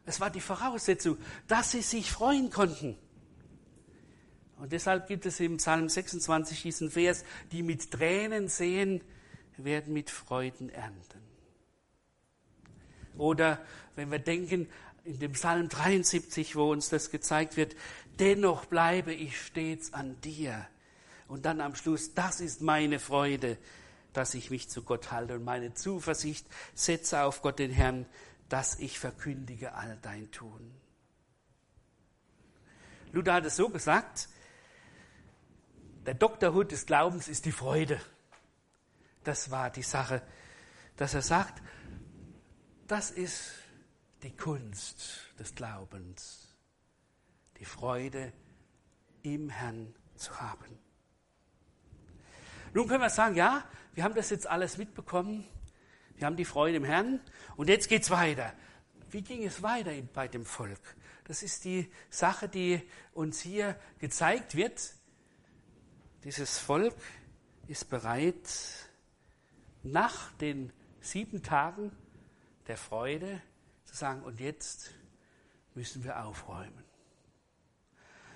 Es 0.06 0.20
war 0.22 0.30
die 0.30 0.42
Voraussetzung, 0.42 1.18
dass 1.48 1.72
sie 1.72 1.82
sich 1.82 2.12
freuen 2.12 2.50
konnten. 2.50 2.98
Und 4.56 4.72
deshalb 4.72 5.08
gibt 5.08 5.26
es 5.26 5.40
im 5.40 5.58
Psalm 5.58 5.90
26 5.90 6.64
diesen 6.64 6.90
Vers, 6.90 7.24
die 7.52 7.62
mit 7.62 7.92
Tränen 7.92 8.48
sehen, 8.48 9.02
werden 9.58 9.94
mit 9.94 10.10
Freuden 10.10 10.70
ernten. 10.70 11.22
Oder 13.18 13.60
wenn 13.96 14.12
wir 14.12 14.20
denken, 14.20 14.70
in 15.08 15.20
dem 15.20 15.32
Psalm 15.32 15.70
73, 15.70 16.56
wo 16.56 16.72
uns 16.72 16.90
das 16.90 17.10
gezeigt 17.10 17.56
wird, 17.56 17.76
dennoch 18.20 18.66
bleibe 18.66 19.14
ich 19.14 19.42
stets 19.42 19.94
an 19.94 20.20
dir. 20.22 20.68
Und 21.28 21.46
dann 21.46 21.62
am 21.62 21.76
Schluss, 21.76 22.14
das 22.14 22.42
ist 22.42 22.62
meine 22.62 23.00
Freude, 23.00 23.58
dass 24.12 24.34
ich 24.34 24.50
mich 24.50 24.70
zu 24.70 24.84
Gott 24.84 25.12
halte 25.12 25.36
und 25.36 25.46
meine 25.46 25.74
Zuversicht 25.74 26.46
setze 26.76 27.22
auf 27.22 27.42
Gott 27.42 27.60
den 27.60 27.72
Herrn, 27.72 28.06
dass 28.50 28.80
ich 28.80 29.00
verkündige 29.00 29.74
all 29.76 29.98
dein 30.02 30.30
Tun. 30.32 30.72
Luther 33.14 33.34
hat 33.34 33.46
es 33.46 33.56
so 33.56 33.70
gesagt, 33.70 34.28
der 36.06 36.16
Dr. 36.16 36.54
Hut 36.54 36.72
des 36.72 36.86
Glaubens 36.86 37.28
ist 37.28 37.46
die 37.46 37.52
Freude. 37.52 38.00
Das 39.24 39.52
war 39.52 39.70
die 39.70 39.84
Sache, 39.84 40.22
dass 40.98 41.14
er 41.14 41.22
sagt, 41.22 41.62
das 42.88 43.12
ist 43.12 43.52
die 44.28 44.36
Kunst 44.36 45.32
des 45.40 45.56
Glaubens, 45.56 46.54
die 47.60 47.66
Freude 47.66 48.34
im 49.24 49.50
Herrn 49.50 49.96
zu 50.16 50.42
haben. 50.42 50.78
Nun 52.74 52.90
können 52.90 53.02
wir 53.02 53.10
sagen, 53.10 53.36
ja, 53.36 53.64
wir 53.94 54.04
haben 54.04 54.16
das 54.16 54.30
jetzt 54.30 54.46
alles 54.46 54.78
mitbekommen, 54.78 55.48
wir 56.18 56.26
haben 56.26 56.36
die 56.36 56.44
Freude 56.44 56.76
im 56.76 56.84
Herrn 56.84 57.22
und 57.56 57.70
jetzt 57.70 57.88
geht's 57.88 58.10
weiter. 58.10 58.54
Wie 59.12 59.22
ging 59.22 59.46
es 59.46 59.64
weiter 59.64 59.94
bei 60.14 60.28
dem 60.28 60.44
Volk? 60.44 60.82
Das 61.24 61.42
ist 61.42 61.64
die 61.64 61.90
Sache, 62.10 62.50
die 62.50 62.82
uns 63.14 63.40
hier 63.40 63.80
gezeigt 64.00 64.56
wird. 64.56 64.94
Dieses 66.26 66.60
Volk 66.60 66.98
ist 67.68 67.90
bereit, 67.90 68.50
nach 69.84 70.34
den 70.34 70.74
sieben 71.00 71.44
Tagen 71.44 71.96
der 72.68 72.76
Freude 72.76 73.42
sagen, 73.98 74.22
und 74.24 74.40
jetzt 74.40 74.92
müssen 75.76 76.04
wir 76.04 76.24
aufräumen. 76.24 76.84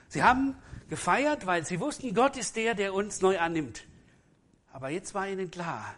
Sie 0.08 0.24
haben 0.24 0.56
gefeiert, 0.90 1.46
weil 1.46 1.66
sie 1.66 1.80
wussten, 1.80 2.14
Gott 2.14 2.36
ist 2.36 2.56
der, 2.56 2.76
der 2.76 2.94
uns 2.94 3.22
neu 3.22 3.40
annimmt. 3.40 3.86
Aber 4.74 4.90
jetzt 4.90 5.14
war 5.14 5.28
ihnen 5.28 5.50
klar, 5.52 5.96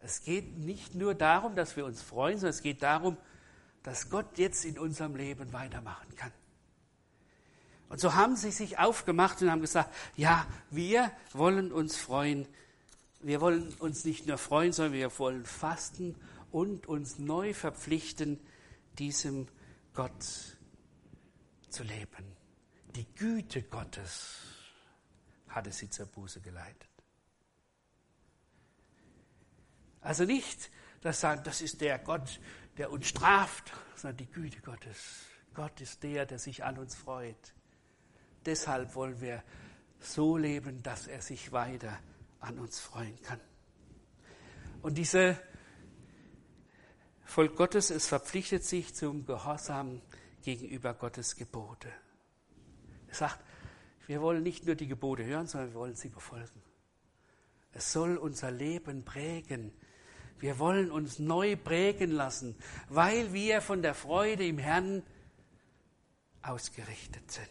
es 0.00 0.22
geht 0.22 0.56
nicht 0.58 0.94
nur 0.94 1.14
darum, 1.14 1.56
dass 1.56 1.76
wir 1.76 1.84
uns 1.84 2.00
freuen, 2.00 2.38
sondern 2.38 2.50
es 2.50 2.62
geht 2.62 2.82
darum, 2.82 3.16
dass 3.82 4.08
Gott 4.10 4.38
jetzt 4.38 4.64
in 4.64 4.78
unserem 4.78 5.16
Leben 5.16 5.52
weitermachen 5.52 6.14
kann. 6.16 6.32
Und 7.88 8.00
so 8.00 8.14
haben 8.14 8.36
sie 8.36 8.50
sich 8.50 8.78
aufgemacht 8.78 9.42
und 9.42 9.50
haben 9.50 9.60
gesagt, 9.60 9.94
ja, 10.16 10.46
wir 10.70 11.10
wollen 11.32 11.72
uns 11.72 11.96
freuen. 11.96 12.46
Wir 13.20 13.40
wollen 13.40 13.74
uns 13.78 14.04
nicht 14.04 14.26
nur 14.26 14.38
freuen, 14.38 14.72
sondern 14.72 14.92
wir 14.92 15.16
wollen 15.18 15.44
fasten 15.44 16.16
und 16.50 16.86
uns 16.86 17.18
neu 17.18 17.54
verpflichten, 17.54 18.40
diesem 18.98 19.48
Gott 19.94 20.24
zu 21.68 21.82
leben. 21.82 22.36
Die 22.94 23.06
Güte 23.14 23.62
Gottes 23.62 24.40
hatte 25.48 25.70
sie 25.72 25.90
zur 25.90 26.06
Buße 26.06 26.40
geleitet. 26.40 26.88
Also 30.00 30.24
nicht 30.24 30.70
das 31.02 31.20
sagen, 31.20 31.42
das 31.44 31.60
ist 31.60 31.80
der 31.80 31.98
Gott, 31.98 32.40
der 32.78 32.90
uns 32.90 33.08
straft, 33.08 33.72
sondern 33.94 34.16
die 34.18 34.30
Güte 34.30 34.60
Gottes. 34.60 35.26
Gott 35.54 35.80
ist 35.80 36.02
der, 36.02 36.26
der 36.26 36.38
sich 36.38 36.64
an 36.64 36.78
uns 36.78 36.94
freut. 36.94 37.54
Deshalb 38.44 38.94
wollen 38.94 39.20
wir 39.20 39.42
so 40.00 40.36
leben, 40.36 40.82
dass 40.82 41.06
er 41.06 41.22
sich 41.22 41.52
weiter 41.52 41.98
an 42.40 42.58
uns 42.58 42.78
freuen 42.78 43.20
kann. 43.22 43.40
Und 44.82 44.98
diese 44.98 45.40
Volk 47.26 47.56
Gottes, 47.56 47.90
es 47.90 48.06
verpflichtet 48.06 48.64
sich 48.64 48.94
zum 48.94 49.26
Gehorsam 49.26 50.00
gegenüber 50.42 50.94
Gottes 50.94 51.36
Gebote. 51.36 51.92
Es 53.08 53.18
sagt, 53.18 53.40
wir 54.06 54.22
wollen 54.22 54.42
nicht 54.42 54.64
nur 54.64 54.76
die 54.76 54.86
Gebote 54.86 55.24
hören, 55.24 55.48
sondern 55.48 55.70
wir 55.70 55.80
wollen 55.80 55.96
sie 55.96 56.08
befolgen. 56.08 56.62
Es 57.72 57.92
soll 57.92 58.16
unser 58.16 58.50
Leben 58.50 59.04
prägen. 59.04 59.72
Wir 60.38 60.58
wollen 60.58 60.90
uns 60.90 61.18
neu 61.18 61.56
prägen 61.56 62.10
lassen, 62.10 62.56
weil 62.88 63.32
wir 63.32 63.60
von 63.60 63.82
der 63.82 63.94
Freude 63.94 64.46
im 64.46 64.58
Herrn 64.58 65.02
ausgerichtet 66.42 67.30
sind. 67.30 67.48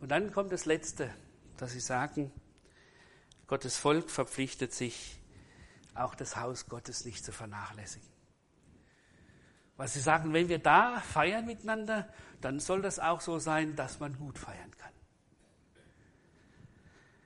Und 0.00 0.10
dann 0.10 0.32
kommt 0.32 0.52
das 0.52 0.66
Letzte, 0.66 1.12
dass 1.56 1.72
sie 1.72 1.80
sagen, 1.80 2.30
Gottes 3.48 3.76
Volk 3.76 4.08
verpflichtet 4.08 4.72
sich, 4.72 5.15
auch 5.96 6.14
das 6.14 6.36
Haus 6.36 6.68
Gottes 6.68 7.04
nicht 7.04 7.24
zu 7.24 7.32
vernachlässigen. 7.32 8.08
Weil 9.76 9.88
sie 9.88 10.00
sagen, 10.00 10.32
wenn 10.32 10.48
wir 10.48 10.58
da 10.58 11.00
feiern 11.00 11.44
miteinander, 11.44 12.08
dann 12.40 12.60
soll 12.60 12.82
das 12.82 12.98
auch 12.98 13.20
so 13.20 13.38
sein, 13.38 13.76
dass 13.76 14.00
man 14.00 14.16
gut 14.16 14.38
feiern 14.38 14.70
kann. 14.78 14.92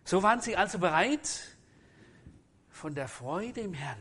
So 0.04 0.22
waren 0.22 0.40
sie 0.40 0.56
also 0.56 0.78
bereit, 0.78 1.56
von 2.68 2.94
der 2.94 3.08
Freude 3.08 3.60
im 3.60 3.74
Herrn 3.74 3.98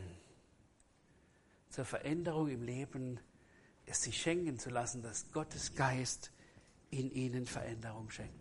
zur 1.68 1.84
Veränderung 1.84 2.48
im 2.48 2.62
Leben 2.62 3.20
es 3.86 4.02
sich 4.02 4.20
schenken 4.20 4.58
zu 4.58 4.70
lassen, 4.70 5.02
dass 5.02 5.30
Gottes 5.32 5.74
Geist 5.74 6.30
in 6.90 7.10
ihnen 7.10 7.46
Veränderung 7.46 8.10
schenkt. 8.10 8.34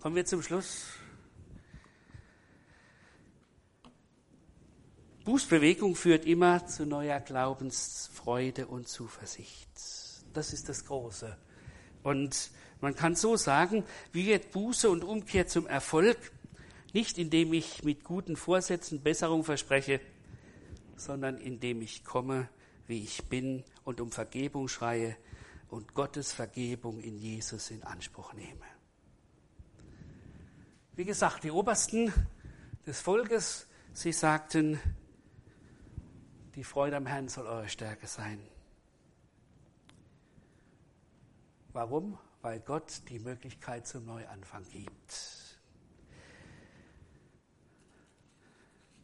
Kommen 0.00 0.16
wir 0.16 0.26
zum 0.26 0.42
Schluss. 0.42 0.98
Bußbewegung 5.24 5.96
führt 5.96 6.26
immer 6.26 6.66
zu 6.66 6.84
neuer 6.84 7.18
Glaubensfreude 7.18 8.66
und 8.66 8.88
Zuversicht. 8.88 9.70
Das 10.34 10.52
ist 10.52 10.68
das 10.68 10.84
Große. 10.84 11.36
Und 12.02 12.50
man 12.82 12.94
kann 12.94 13.14
so 13.14 13.36
sagen, 13.36 13.84
wie 14.12 14.26
wird 14.26 14.50
Buße 14.50 14.90
und 14.90 15.02
Umkehr 15.02 15.46
zum 15.46 15.66
Erfolg? 15.66 16.18
Nicht 16.92 17.16
indem 17.16 17.54
ich 17.54 17.82
mit 17.82 18.04
guten 18.04 18.36
Vorsätzen 18.36 19.02
Besserung 19.02 19.44
verspreche, 19.44 20.00
sondern 20.96 21.38
indem 21.38 21.80
ich 21.80 22.04
komme, 22.04 22.50
wie 22.86 23.02
ich 23.02 23.24
bin 23.24 23.64
und 23.84 24.02
um 24.02 24.12
Vergebung 24.12 24.68
schreie 24.68 25.16
und 25.70 25.94
Gottes 25.94 26.32
Vergebung 26.32 27.00
in 27.00 27.16
Jesus 27.16 27.70
in 27.70 27.82
Anspruch 27.82 28.34
nehme. 28.34 28.66
Wie 30.96 31.06
gesagt, 31.06 31.44
die 31.44 31.50
Obersten 31.50 32.12
des 32.86 33.00
Volkes, 33.00 33.66
sie 33.94 34.12
sagten, 34.12 34.78
die 36.54 36.64
Freude 36.64 36.96
am 36.96 37.06
Herrn 37.06 37.28
soll 37.28 37.46
eure 37.46 37.68
Stärke 37.68 38.06
sein. 38.06 38.38
Warum? 41.72 42.18
Weil 42.42 42.60
Gott 42.60 43.02
die 43.08 43.18
Möglichkeit 43.18 43.86
zum 43.86 44.06
Neuanfang 44.06 44.64
gibt. 44.70 45.12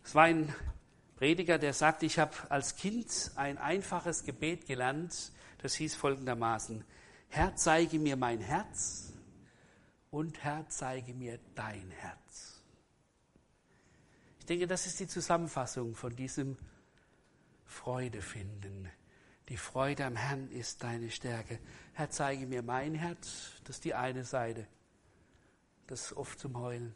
Es 0.04 0.14
war 0.14 0.24
ein 0.24 0.54
Prediger, 1.16 1.58
der 1.58 1.72
sagte, 1.72 2.06
ich 2.06 2.18
habe 2.18 2.34
als 2.48 2.76
Kind 2.76 3.32
ein 3.34 3.58
einfaches 3.58 4.24
Gebet 4.24 4.66
gelernt, 4.66 5.32
das 5.58 5.74
hieß 5.74 5.94
folgendermaßen, 5.94 6.84
Herr, 7.28 7.54
zeige 7.56 7.98
mir 7.98 8.16
mein 8.16 8.40
Herz 8.40 9.12
und 10.10 10.42
Herr, 10.42 10.66
zeige 10.68 11.14
mir 11.14 11.38
dein 11.54 11.90
Herz. 11.90 12.60
Ich 14.40 14.46
denke, 14.46 14.66
das 14.66 14.86
ist 14.86 14.98
die 14.98 15.06
Zusammenfassung 15.06 15.94
von 15.94 16.14
diesem 16.16 16.56
Freude 17.70 18.20
finden. 18.20 18.90
Die 19.48 19.56
Freude 19.56 20.04
am 20.04 20.16
Herrn 20.16 20.50
ist 20.50 20.82
deine 20.82 21.10
Stärke. 21.10 21.58
Herr, 21.94 22.10
zeige 22.10 22.46
mir 22.46 22.62
mein 22.62 22.94
Herz, 22.94 23.52
das 23.64 23.76
ist 23.76 23.84
die 23.84 23.94
eine 23.94 24.24
Seite, 24.24 24.66
das 25.86 26.06
ist 26.06 26.16
oft 26.16 26.38
zum 26.38 26.58
Heulen. 26.58 26.94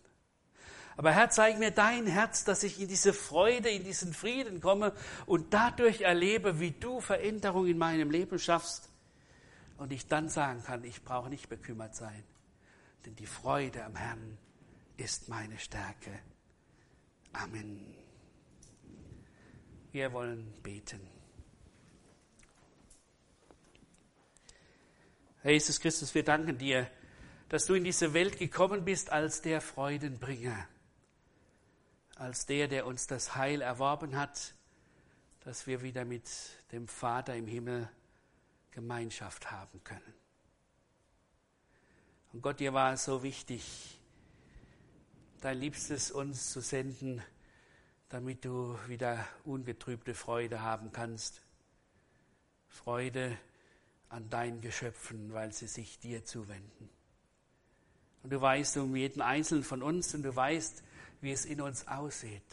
Aber 0.97 1.13
Herr, 1.13 1.31
zeig 1.31 1.59
mir 1.59 1.71
dein 1.71 2.07
Herz, 2.07 2.45
dass 2.45 2.63
ich 2.63 2.81
in 2.81 2.89
diese 2.89 3.13
Freude, 3.13 3.71
in 3.71 3.85
diesen 3.85 4.13
Frieden 4.13 4.61
komme 4.61 4.93
und 5.27 5.55
dadurch 5.55 6.03
erlebe, 6.03 6.61
wie 6.61 6.73
du 6.73 7.01
Veränderung 7.01 7.67
in 7.67 7.79
meinem 7.79 8.11
Leben 8.11 8.39
schaffst. 8.39 8.91
Und 9.77 9.93
ich 9.93 10.07
dann 10.07 10.29
sagen 10.29 10.63
kann, 10.63 10.85
ich 10.85 11.03
brauche 11.03 11.29
nicht 11.29 11.49
bekümmert 11.49 11.97
sein, 11.97 12.23
denn 13.07 13.17
die 13.17 13.27
Freude 13.27 13.85
am 13.85 13.97
Herrn 13.97 14.39
ist 14.97 15.29
meine 15.29 15.59
Stärke. 15.59 16.21
Amen. 17.33 18.04
Wir 19.95 20.13
wollen 20.13 20.53
beten. 20.61 21.01
Herr 25.43 25.53
Jesus 25.53 25.79
Christus, 25.79 26.13
wir 26.17 26.25
danken 26.25 26.59
dir, 26.59 26.91
dass 27.49 27.67
du 27.67 27.75
in 27.75 27.85
diese 27.85 28.13
Welt 28.13 28.37
gekommen 28.37 28.85
bist 28.85 29.11
als 29.11 29.41
der 29.41 29.61
Freudenbringer 29.61 30.67
als 32.17 32.45
der, 32.47 32.67
der 32.67 32.87
uns 32.87 33.07
das 33.07 33.37
Heil 33.37 33.61
erworben 33.61 34.17
hat, 34.17 34.55
dass 35.45 35.69
wir 35.69 35.83
wieder 35.83 36.05
mit 36.05 36.29
dem 36.73 36.89
Vater 36.89 37.37
im 37.37 37.47
Himmel 37.47 37.89
Gemeinschaft 38.73 39.53
haben 39.53 39.85
können. 39.85 40.15
Und 42.33 42.43
Gott, 42.43 42.59
dir 42.59 42.73
war 42.73 42.95
es 42.95 43.05
so 43.05 43.23
wichtig, 43.23 44.01
dein 45.41 45.59
Liebstes 45.59 46.11
uns 46.11 46.51
zu 46.51 46.61
senden, 46.61 47.23
damit 48.15 48.45
du 48.45 48.79
wieder 48.87 49.27
ungetrübte 49.43 50.15
Freude 50.15 50.63
haben 50.63 50.93
kannst. 50.93 51.43
Freude 52.69 53.37
an 54.09 54.31
deinen 54.31 54.61
Geschöpfen, 54.61 55.33
weil 55.33 55.53
sie 55.53 55.67
sich 55.67 55.99
dir 55.99 56.25
zuwenden. 56.25 56.89
Und 58.23 58.33
du 58.33 58.41
weißt 58.41 58.77
um 58.77 58.95
jeden 58.95 59.21
Einzelnen 59.21 59.65
von 59.65 59.83
uns 59.83 60.15
und 60.15 60.23
du 60.23 60.35
weißt, 60.35 60.85
wie 61.23 61.33
es 61.33 61.45
in 61.45 61.61
uns 61.61 61.89
aussieht. 61.89 62.45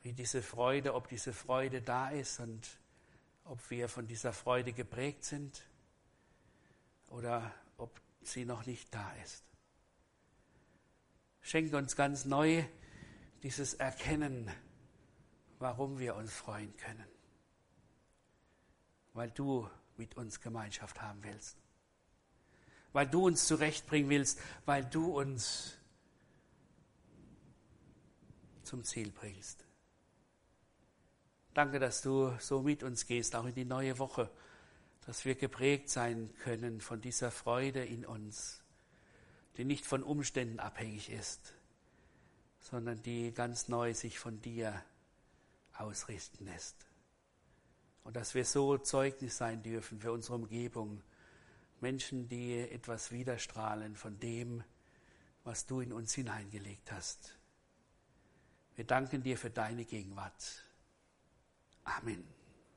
Wie 0.00 0.14
diese 0.14 0.40
Freude, 0.40 0.94
ob 0.94 1.10
diese 1.10 1.34
Freude 1.34 1.82
da 1.82 2.08
ist 2.08 2.40
und 2.40 2.66
ob 3.44 3.58
wir 3.68 3.90
von 3.90 4.06
dieser 4.06 4.32
Freude 4.32 4.72
geprägt 4.72 5.22
sind 5.22 5.62
oder 7.08 7.52
ob 7.76 8.00
sie 8.22 8.46
noch 8.46 8.64
nicht 8.64 8.94
da 8.94 9.12
ist. 9.22 9.44
Schenke 11.42 11.76
uns 11.76 11.94
ganz 11.94 12.24
neu 12.24 12.64
dieses 13.46 13.74
Erkennen, 13.74 14.50
warum 15.60 16.00
wir 16.00 16.16
uns 16.16 16.34
freuen 16.34 16.76
können. 16.78 17.06
Weil 19.12 19.30
du 19.30 19.70
mit 19.96 20.16
uns 20.16 20.40
Gemeinschaft 20.40 21.00
haben 21.00 21.22
willst. 21.22 21.56
Weil 22.92 23.06
du 23.06 23.24
uns 23.24 23.46
zurechtbringen 23.46 24.10
willst, 24.10 24.40
weil 24.64 24.84
du 24.84 25.16
uns 25.16 25.78
zum 28.64 28.82
Ziel 28.82 29.12
bringst. 29.12 29.64
Danke, 31.54 31.78
dass 31.78 32.02
du 32.02 32.36
so 32.40 32.62
mit 32.62 32.82
uns 32.82 33.06
gehst, 33.06 33.36
auch 33.36 33.46
in 33.46 33.54
die 33.54 33.64
neue 33.64 34.00
Woche, 34.00 34.28
dass 35.06 35.24
wir 35.24 35.36
geprägt 35.36 35.88
sein 35.88 36.34
können 36.40 36.80
von 36.80 37.00
dieser 37.00 37.30
Freude 37.30 37.84
in 37.84 38.04
uns, 38.04 38.64
die 39.56 39.64
nicht 39.64 39.86
von 39.86 40.02
Umständen 40.02 40.58
abhängig 40.58 41.10
ist, 41.10 41.55
sondern 42.70 43.00
die 43.02 43.32
ganz 43.32 43.68
neu 43.68 43.94
sich 43.94 44.18
von 44.18 44.40
dir 44.42 44.82
ausrichten 45.78 46.46
lässt. 46.46 46.86
Und 48.02 48.16
dass 48.16 48.34
wir 48.34 48.44
so 48.44 48.76
Zeugnis 48.78 49.36
sein 49.36 49.62
dürfen 49.62 50.00
für 50.00 50.12
unsere 50.12 50.34
Umgebung, 50.34 51.02
Menschen, 51.80 52.28
die 52.28 52.58
etwas 52.58 53.12
widerstrahlen 53.12 53.94
von 53.94 54.18
dem, 54.18 54.64
was 55.44 55.66
du 55.66 55.80
in 55.80 55.92
uns 55.92 56.14
hineingelegt 56.14 56.90
hast. 56.90 57.36
Wir 58.74 58.84
danken 58.84 59.22
dir 59.22 59.38
für 59.38 59.50
deine 59.50 59.84
Gegenwart. 59.84 60.64
Amen. 61.84 62.35